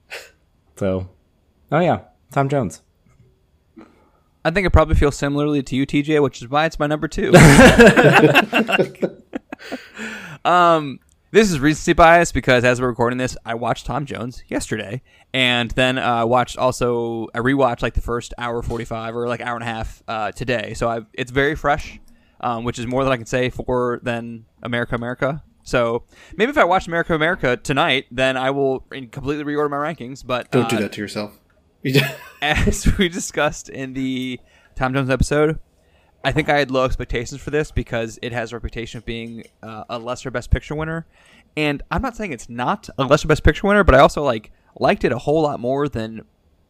[0.77, 1.11] so,
[1.71, 2.01] oh yeah,
[2.33, 2.81] Tom Jones.
[4.45, 7.09] I think it probably feels similarly to you, TJ, which is why it's my number
[7.09, 7.33] two.
[10.45, 11.01] um,
[11.31, 15.03] this is recency bias because as we're recording this, I watched Tom Jones yesterday,
[15.35, 19.41] and then uh, watched also I rewatched like the first hour forty five or like
[19.41, 20.75] hour and a half uh, today.
[20.75, 22.01] So I it's very fresh,
[22.41, 25.43] um, which is more than I can say for than America America.
[25.63, 26.05] So
[26.37, 28.81] maybe if I watch America America tonight, then I will
[29.11, 30.25] completely reorder my rankings.
[30.25, 31.39] But Don't do uh, that to yourself.
[32.43, 34.41] as we discussed in the
[34.75, 35.59] Tom Jones episode,
[36.27, 39.45] I think I had low expectations for this because it has a reputation of being
[39.62, 41.07] uh, a lesser Best Picture winner,
[41.57, 44.51] and I'm not saying it's not a lesser Best Picture winner, but I also like
[44.81, 46.22] liked it a whole lot more than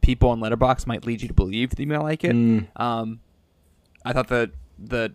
[0.02, 2.32] people on Letterboxd might lead you to believe that you might like it.
[2.76, 3.20] Um,
[4.04, 5.14] I thought the the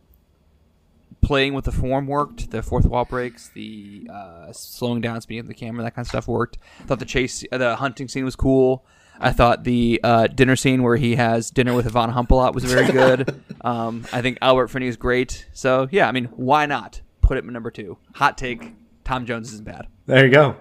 [1.22, 2.50] playing with the form worked.
[2.50, 6.10] The fourth wall breaks, the uh, slowing down, speeding up the camera, that kind of
[6.10, 6.58] stuff worked.
[6.80, 8.86] I thought the chase, the hunting scene was cool.
[9.22, 12.92] I thought the uh, dinner scene where he has dinner with Yvonne Humpalot was very
[12.92, 13.42] good.
[13.62, 15.46] um, I think Albert Finney is great.
[15.54, 17.98] So yeah, I mean, why not put it number two?
[18.16, 19.88] Hot take: Tom Jones isn't bad.
[20.08, 20.56] There you go,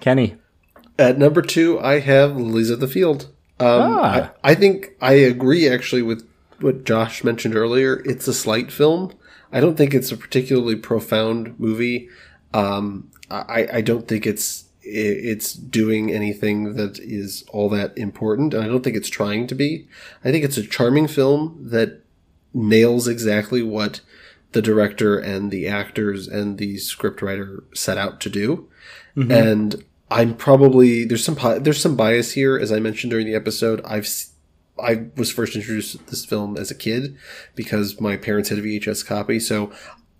[0.00, 0.36] Kenny.
[0.98, 3.24] At number two, I have Lilies of the Field.
[3.60, 4.32] Um, Ah.
[4.42, 6.26] I, I think I agree actually with
[6.60, 8.00] what Josh mentioned earlier.
[8.04, 9.12] It's a slight film.
[9.52, 12.08] I don't think it's a particularly profound movie.
[12.52, 18.54] Um, I, I don't think it's i- it's doing anything that is all that important,
[18.54, 19.88] and I don't think it's trying to be.
[20.24, 22.02] I think it's a charming film that
[22.52, 24.00] nails exactly what
[24.52, 28.68] the director and the actors and the scriptwriter set out to do.
[29.16, 29.30] Mm-hmm.
[29.30, 33.80] And I'm probably there's some there's some bias here, as I mentioned during the episode.
[33.84, 34.08] I've
[34.82, 37.16] I was first introduced to this film as a kid
[37.54, 39.72] because my parents had a VHS copy, so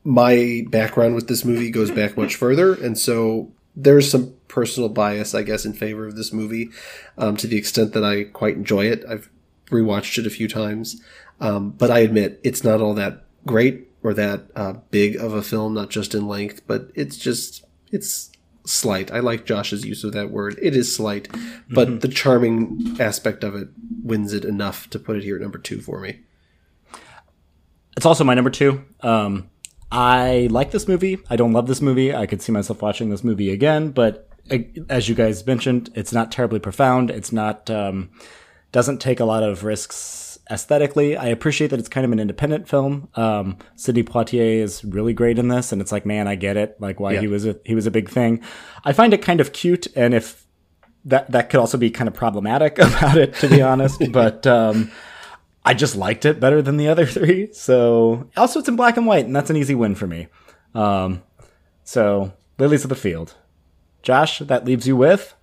[0.04, 5.34] my background with this movie goes back much further, and so there's some personal bias,
[5.34, 6.70] I guess, in favor of this movie,
[7.18, 9.04] um, to the extent that I quite enjoy it.
[9.08, 9.28] I've
[9.66, 11.02] rewatched it a few times,
[11.40, 15.42] um, but I admit it's not all that great or that uh, big of a
[15.42, 18.30] film, not just in length, but it's just it's
[18.66, 19.10] slight.
[19.10, 20.58] I like Josh's use of that word.
[20.62, 21.28] It is slight,
[21.68, 23.68] but the charming aspect of it
[24.02, 26.20] wins it enough to put it here at number two for me.
[27.96, 28.84] It's also my number two.
[29.00, 29.50] Um,
[29.96, 31.18] I like this movie.
[31.30, 32.12] I don't love this movie.
[32.14, 36.12] I could see myself watching this movie again, but uh, as you guys mentioned, it's
[36.12, 37.10] not terribly profound.
[37.10, 38.10] It's not um,
[38.72, 41.16] doesn't take a lot of risks aesthetically.
[41.16, 43.08] I appreciate that it's kind of an independent film.
[43.14, 46.76] Um, Sidney Poitier is really great in this, and it's like, man, I get it,
[46.80, 47.20] like why Yeah.
[47.20, 48.42] he was a he was a big thing.
[48.84, 50.44] I find it kind of cute, and if
[51.04, 54.44] that that could also be kind of problematic about it, to be honest, but.
[54.46, 54.90] Um,
[55.64, 57.52] I just liked it better than the other three.
[57.52, 60.28] So also it's in black and white, and that's an easy win for me.
[60.74, 61.22] Um,
[61.84, 63.34] so Lilies of the Field.
[64.02, 65.34] Josh, that leaves you with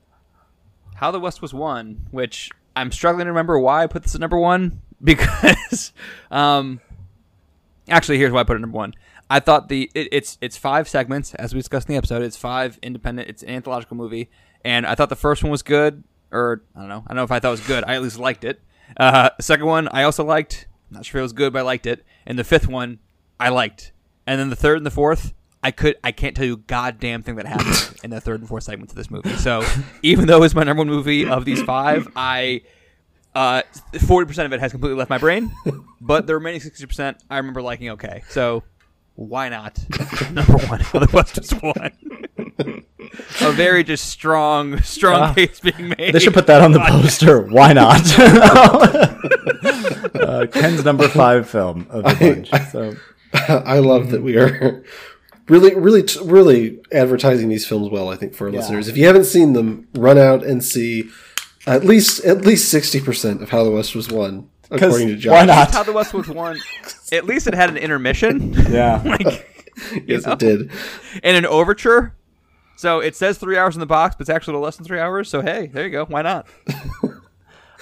[0.96, 4.22] How the West Was Won, which I'm struggling to remember why I put this at
[4.22, 5.94] number one because,
[6.30, 6.80] um,
[7.90, 8.94] actually, here's why I put it number one.
[9.32, 12.22] I thought the it, it's it's five segments as we discussed in the episode.
[12.22, 13.30] It's five independent.
[13.30, 14.30] It's an anthological movie,
[14.64, 17.04] and I thought the first one was good, or I don't know.
[17.08, 17.84] I don't know if I thought it was good.
[17.88, 18.62] I at least liked it.
[18.98, 20.68] Uh, the second one I also liked.
[20.90, 22.04] Not sure if it was good, but I liked it.
[22.26, 23.00] And the fifth one
[23.40, 23.92] I liked.
[24.28, 25.34] And then the third and the fourth,
[25.64, 28.64] I could I can't tell you goddamn thing that happened in the third and fourth
[28.64, 29.36] segments of this movie.
[29.38, 29.64] So
[30.02, 32.62] even though it's my number one movie of these five, I
[33.34, 33.62] uh
[34.06, 35.52] forty percent of it has completely left my brain,
[36.02, 38.24] but the remaining sixty percent I remember liking okay.
[38.30, 38.64] So
[39.16, 39.78] why not
[40.32, 40.80] number one?
[40.92, 41.92] The West one.
[43.42, 45.34] A very just strong, strong Ah.
[45.34, 46.14] case being made.
[46.14, 47.42] they should put that on the poster.
[47.42, 48.02] Why not?
[50.16, 52.50] uh, Ken's number five film of the bunch.
[52.72, 52.96] So
[53.48, 54.84] I love that we are
[55.48, 58.10] really, really, really advertising these films well.
[58.10, 61.10] I think for our listeners, if you haven't seen them, run out and see
[61.68, 65.32] at least at least sixty percent of How the West Was Won, according to Josh.
[65.32, 65.72] why not?
[65.72, 66.58] How the West was Won.
[67.12, 68.54] At least it had an intermission.
[68.70, 69.02] Yeah.
[69.06, 69.48] like
[70.06, 70.34] Yes, know?
[70.34, 70.72] it did.
[71.24, 72.14] and an overture.
[72.82, 75.30] So it says three hours in the box, but it's actually less than three hours.
[75.30, 76.06] So hey, there you go.
[76.06, 76.48] Why not?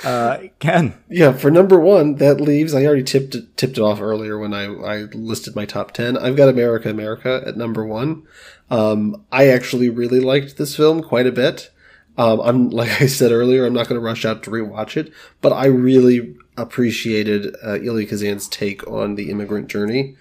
[0.02, 0.94] Uh, Ken.
[1.10, 2.74] Yeah, for number one, that leaves.
[2.74, 6.18] I already tipped it, tipped it off earlier when I, I listed my top ten.
[6.18, 8.24] I've got America, America at number one.
[8.70, 11.70] Um, I actually really liked this film quite a bit.
[12.18, 15.12] Um, I'm like I said earlier, I'm not going to rush out to rewatch it,
[15.42, 20.16] but I really appreciated uh, Elia Kazan's take on the immigrant journey.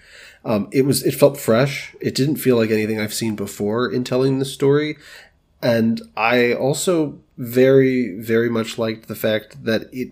[0.45, 1.95] Um, it was it felt fresh.
[1.99, 4.97] It didn't feel like anything I've seen before in telling the story,
[5.61, 10.11] and I also very very much liked the fact that it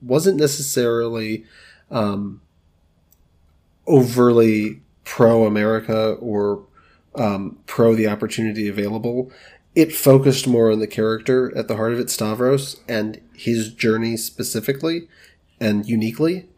[0.00, 1.44] wasn't necessarily
[1.90, 2.40] um,
[3.86, 6.64] overly pro America or
[7.14, 9.32] um, pro the opportunity available.
[9.74, 14.16] It focused more on the character at the heart of it, Stavros, and his journey
[14.16, 15.08] specifically
[15.60, 16.48] and uniquely,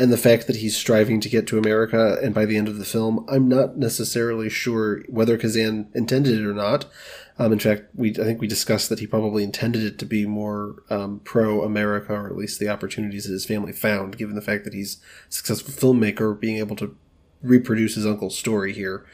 [0.00, 2.18] and the fact that he's striving to get to America.
[2.22, 6.46] And by the end of the film, I'm not necessarily sure whether Kazan intended it
[6.46, 6.86] or not.
[7.38, 10.24] Um, in fact, we I think we discussed that he probably intended it to be
[10.24, 14.42] more um, pro America, or at least the opportunities that his family found, given the
[14.42, 16.96] fact that he's a successful filmmaker, being able to
[17.42, 19.04] reproduce his uncle's story here.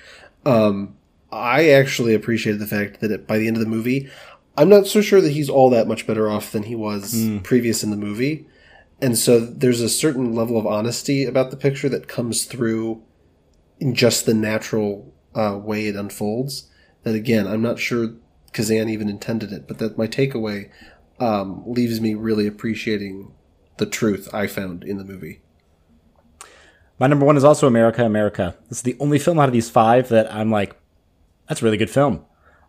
[0.45, 0.97] Um,
[1.33, 4.09] I actually appreciated the fact that it, by the end of the movie,
[4.57, 7.83] I'm not so sure that he's all that much better off than he was previous
[7.83, 8.47] in the movie.
[9.01, 13.03] And so there's a certain level of honesty about the picture that comes through
[13.79, 16.71] in just the natural uh, way it unfolds.
[17.03, 18.15] That again, I'm not sure
[18.53, 20.71] Kazan even intended it, but that my takeaway
[21.21, 23.33] um, leaves me really appreciating
[23.77, 25.43] the truth I found in the movie.
[26.99, 28.57] my number one is also America, America.
[28.69, 30.75] This is the only film out of these five that I'm like,
[31.47, 32.25] that's a really good film.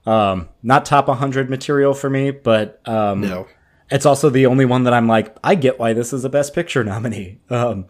[0.05, 3.47] Um, not top 100 material for me, but um, No.
[3.89, 6.53] It's also the only one that I'm like, I get why this is a Best
[6.53, 7.39] Picture nominee.
[7.49, 7.85] Um,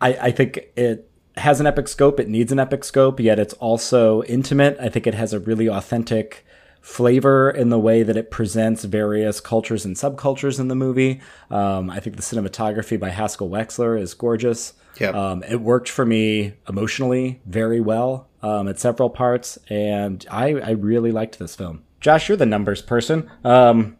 [0.00, 2.20] I, I think it has an epic scope.
[2.20, 4.76] It needs an epic scope, yet it's also intimate.
[4.80, 6.44] I think it has a really authentic
[6.80, 11.20] flavor in the way that it presents various cultures and subcultures in the movie.
[11.50, 14.74] Um, I think the cinematography by Haskell Wexler is gorgeous.
[14.98, 15.14] Yep.
[15.14, 20.70] Um, it worked for me emotionally very well um, at several parts, and I, I
[20.70, 21.84] really liked this film.
[22.00, 23.30] Josh, you're the numbers person.
[23.44, 23.96] Um,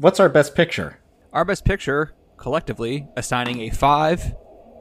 [0.00, 0.98] what's our best picture?
[1.32, 4.34] Our best picture, collectively, assigning a five,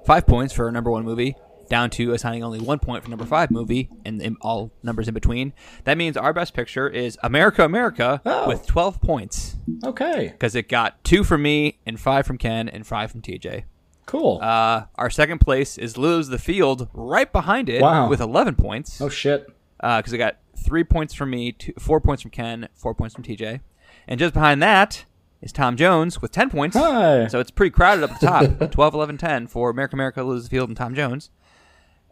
[0.05, 1.35] five points for our number one movie,
[1.69, 5.53] down to assigning only one point for number five movie, and all numbers in between.
[5.83, 8.47] That means our best picture is America, America, Oh.
[8.47, 9.55] with twelve points
[9.85, 13.65] Okay, because it got two from me and five from Ken and five from TJ.
[14.07, 14.39] cool.
[14.41, 18.09] Uh, our second place is Lose the Field, right behind it, Wow.
[18.09, 18.99] with eleven points.
[18.99, 19.45] oh shit.
[19.77, 23.23] because I got three points from me, two, four points from Ken, four points from
[23.23, 23.59] TJ,
[24.07, 25.05] and just behind that
[25.41, 26.75] is Tom Jones with ten points.
[26.75, 27.27] Hi.
[27.27, 30.49] So it's pretty crowded up the top, 12, 11, 10 for America, America, Lose the
[30.49, 31.29] Field, and Tom Jones,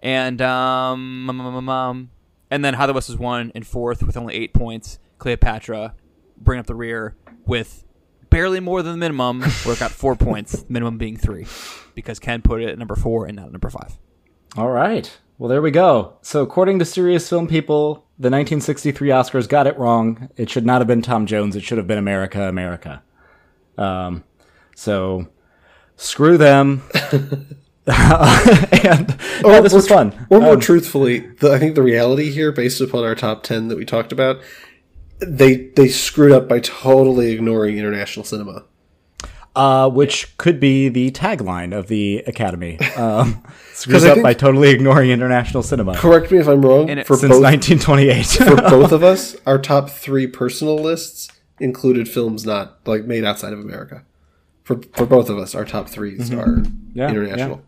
[0.01, 2.11] and um, um, um, um, um,
[2.49, 4.99] and then How the West was Won in fourth with only eight points.
[5.17, 5.95] Cleopatra
[6.37, 7.83] bring up the rear with
[8.29, 11.45] barely more than the minimum, where it got four points, minimum being three,
[11.95, 13.97] because Ken put it at number four and not number five.
[14.55, 15.17] All right.
[15.37, 16.17] Well, there we go.
[16.23, 20.29] So, according to serious film people, the 1963 Oscars got it wrong.
[20.35, 21.55] It should not have been Tom Jones.
[21.55, 23.03] It should have been America, America.
[23.77, 24.23] Um,
[24.75, 25.27] so,
[25.95, 26.81] screw them.
[27.87, 30.27] and yeah, this was fun.
[30.29, 33.67] Or more Um, truthfully, the, I think the reality here, based upon our top ten
[33.69, 34.37] that we talked about,
[35.19, 38.63] they they screwed up by totally ignoring international cinema.
[39.55, 42.77] uh, which could be the tagline of the Academy.
[42.97, 43.41] Um,
[43.73, 46.89] screws 'Cause up think- by totally ignoring international cinema Correct me if I'm wrong.
[46.89, 48.25] It- For since both 1928.
[48.25, 51.29] for both of us, our top three personal lists
[51.59, 54.03] included films not like made outside of America.
[54.63, 56.97] For for both of us, our top 3s are Mm-hmm.
[56.97, 57.61] Yeah, international.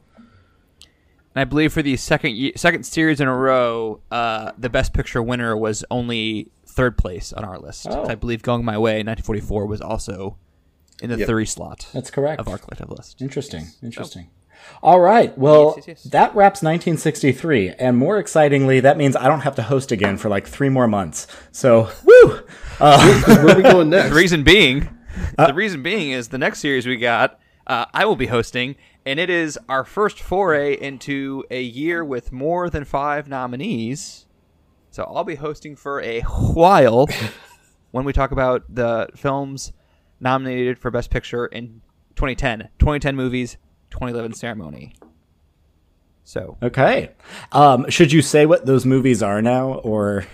[1.35, 5.21] And I believe for the second second series in a row, uh, the best picture
[5.21, 7.87] winner was only third place on our list.
[7.89, 8.07] Oh.
[8.07, 10.37] I believe Going My Way, 1944, was also
[11.01, 11.27] in the Yep.
[11.27, 12.39] three slot That's correct.
[12.39, 13.21] of our collective list.
[13.21, 13.67] Interesting.
[13.81, 14.27] Interesting.
[14.81, 15.37] All right.
[15.37, 16.03] Well, Yes, yes, yes.
[16.11, 20.29] that wraps 1963, and more excitingly, that means I don't have to host again for
[20.29, 21.27] like three more months.
[21.51, 22.39] So, woo!
[22.79, 24.09] Where are we going next?
[24.09, 24.89] The reason being,
[25.37, 28.75] Uh, the reason being is the next series we got, uh, I will be hosting,
[29.05, 34.25] and it is our first foray into a year with more than five nominees.
[34.91, 37.07] So I'll be hosting for a while
[37.91, 39.71] when we talk about the films
[40.19, 41.81] nominated for Best Picture in
[42.15, 43.57] 2010, 2010 movies,
[43.91, 44.93] 2011 ceremony.
[46.23, 47.11] So Okay.
[47.51, 50.25] Um, should you say what those movies are now, or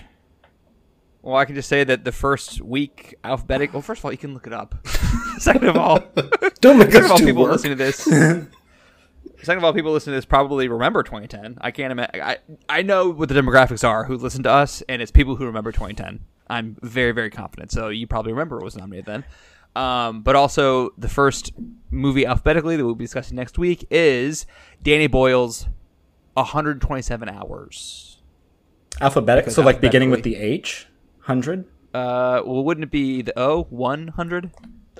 [1.21, 3.73] Well, I can just say that the first week alphabetic.
[3.73, 4.75] Well, first of all, you can look it up.
[5.39, 5.99] Second of all,
[6.61, 7.51] Don't make second of us all, do people work.
[7.53, 7.97] listening to this.
[9.43, 11.57] second of all, people listening to this probably remember 2010.
[11.61, 12.21] I can't imagine.
[12.21, 12.37] I
[12.69, 15.71] I know what the demographics are who listen to us, and it's people who remember
[15.71, 16.19] 2010.
[16.49, 17.71] I'm very very confident.
[17.71, 19.23] So you probably remember it was nominated then.
[19.75, 21.51] Um, but also the first
[21.91, 24.45] movie alphabetically that we'll be discussing next week is
[24.81, 25.67] Danny Boyle's
[26.35, 28.21] 127 hours.
[29.01, 29.45] alphabetic?
[29.45, 30.87] Because So, like beginning with the H,
[31.21, 31.65] hundred.
[31.93, 33.33] Uh, well, wouldn't it be the
[33.69, 34.51] 100?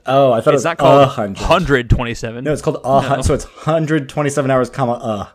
[0.08, 1.40] Oh, I thought it was not called a hundred.
[1.40, 2.44] 127.
[2.44, 3.24] No, it's called a hundred.
[3.24, 5.28] So it's 127 hours, comma uh.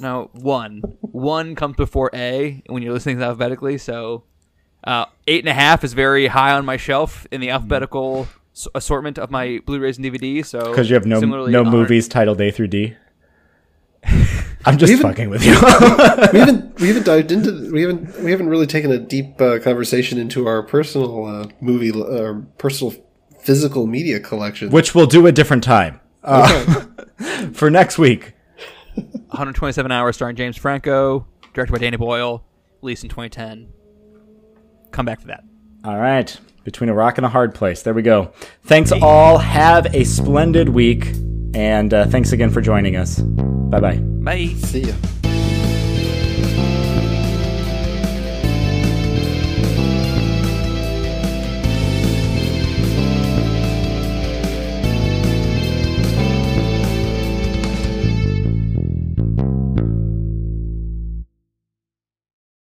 [0.00, 0.82] No, one.
[1.00, 3.78] One comes before A when you're listening alphabetically.
[3.78, 4.24] So,
[4.84, 8.68] uh, eight and a half is very high on my shelf in the alphabetical s-
[8.74, 10.46] assortment of my Blu-rays and DVDs.
[10.46, 12.96] So, Because you have no no on- movies titled A through D.
[14.64, 15.52] I'm just Even- fucking with you.
[16.32, 19.58] we haven't we haven't dived into we haven't we haven't really taken a deep uh,
[19.60, 22.92] conversation into our personal uh, movie uh, personal
[23.40, 24.70] physical media collection.
[24.70, 26.00] Which we'll do a different time.
[26.22, 26.84] Uh,
[27.52, 28.34] for next week.
[28.96, 32.44] 127 hours, starring James Franco, directed by Danny Boyle,
[32.82, 33.68] released in 2010.
[34.90, 35.44] Come back to that.
[35.84, 36.38] All right.
[36.64, 37.82] Between a rock and a hard place.
[37.82, 38.32] There we go.
[38.64, 39.38] Thanks all.
[39.38, 41.06] Have a splendid week.
[41.54, 43.18] And uh, thanks again for joining us.
[43.20, 43.96] Bye bye.
[43.96, 44.46] Bye.
[44.58, 44.94] See ya.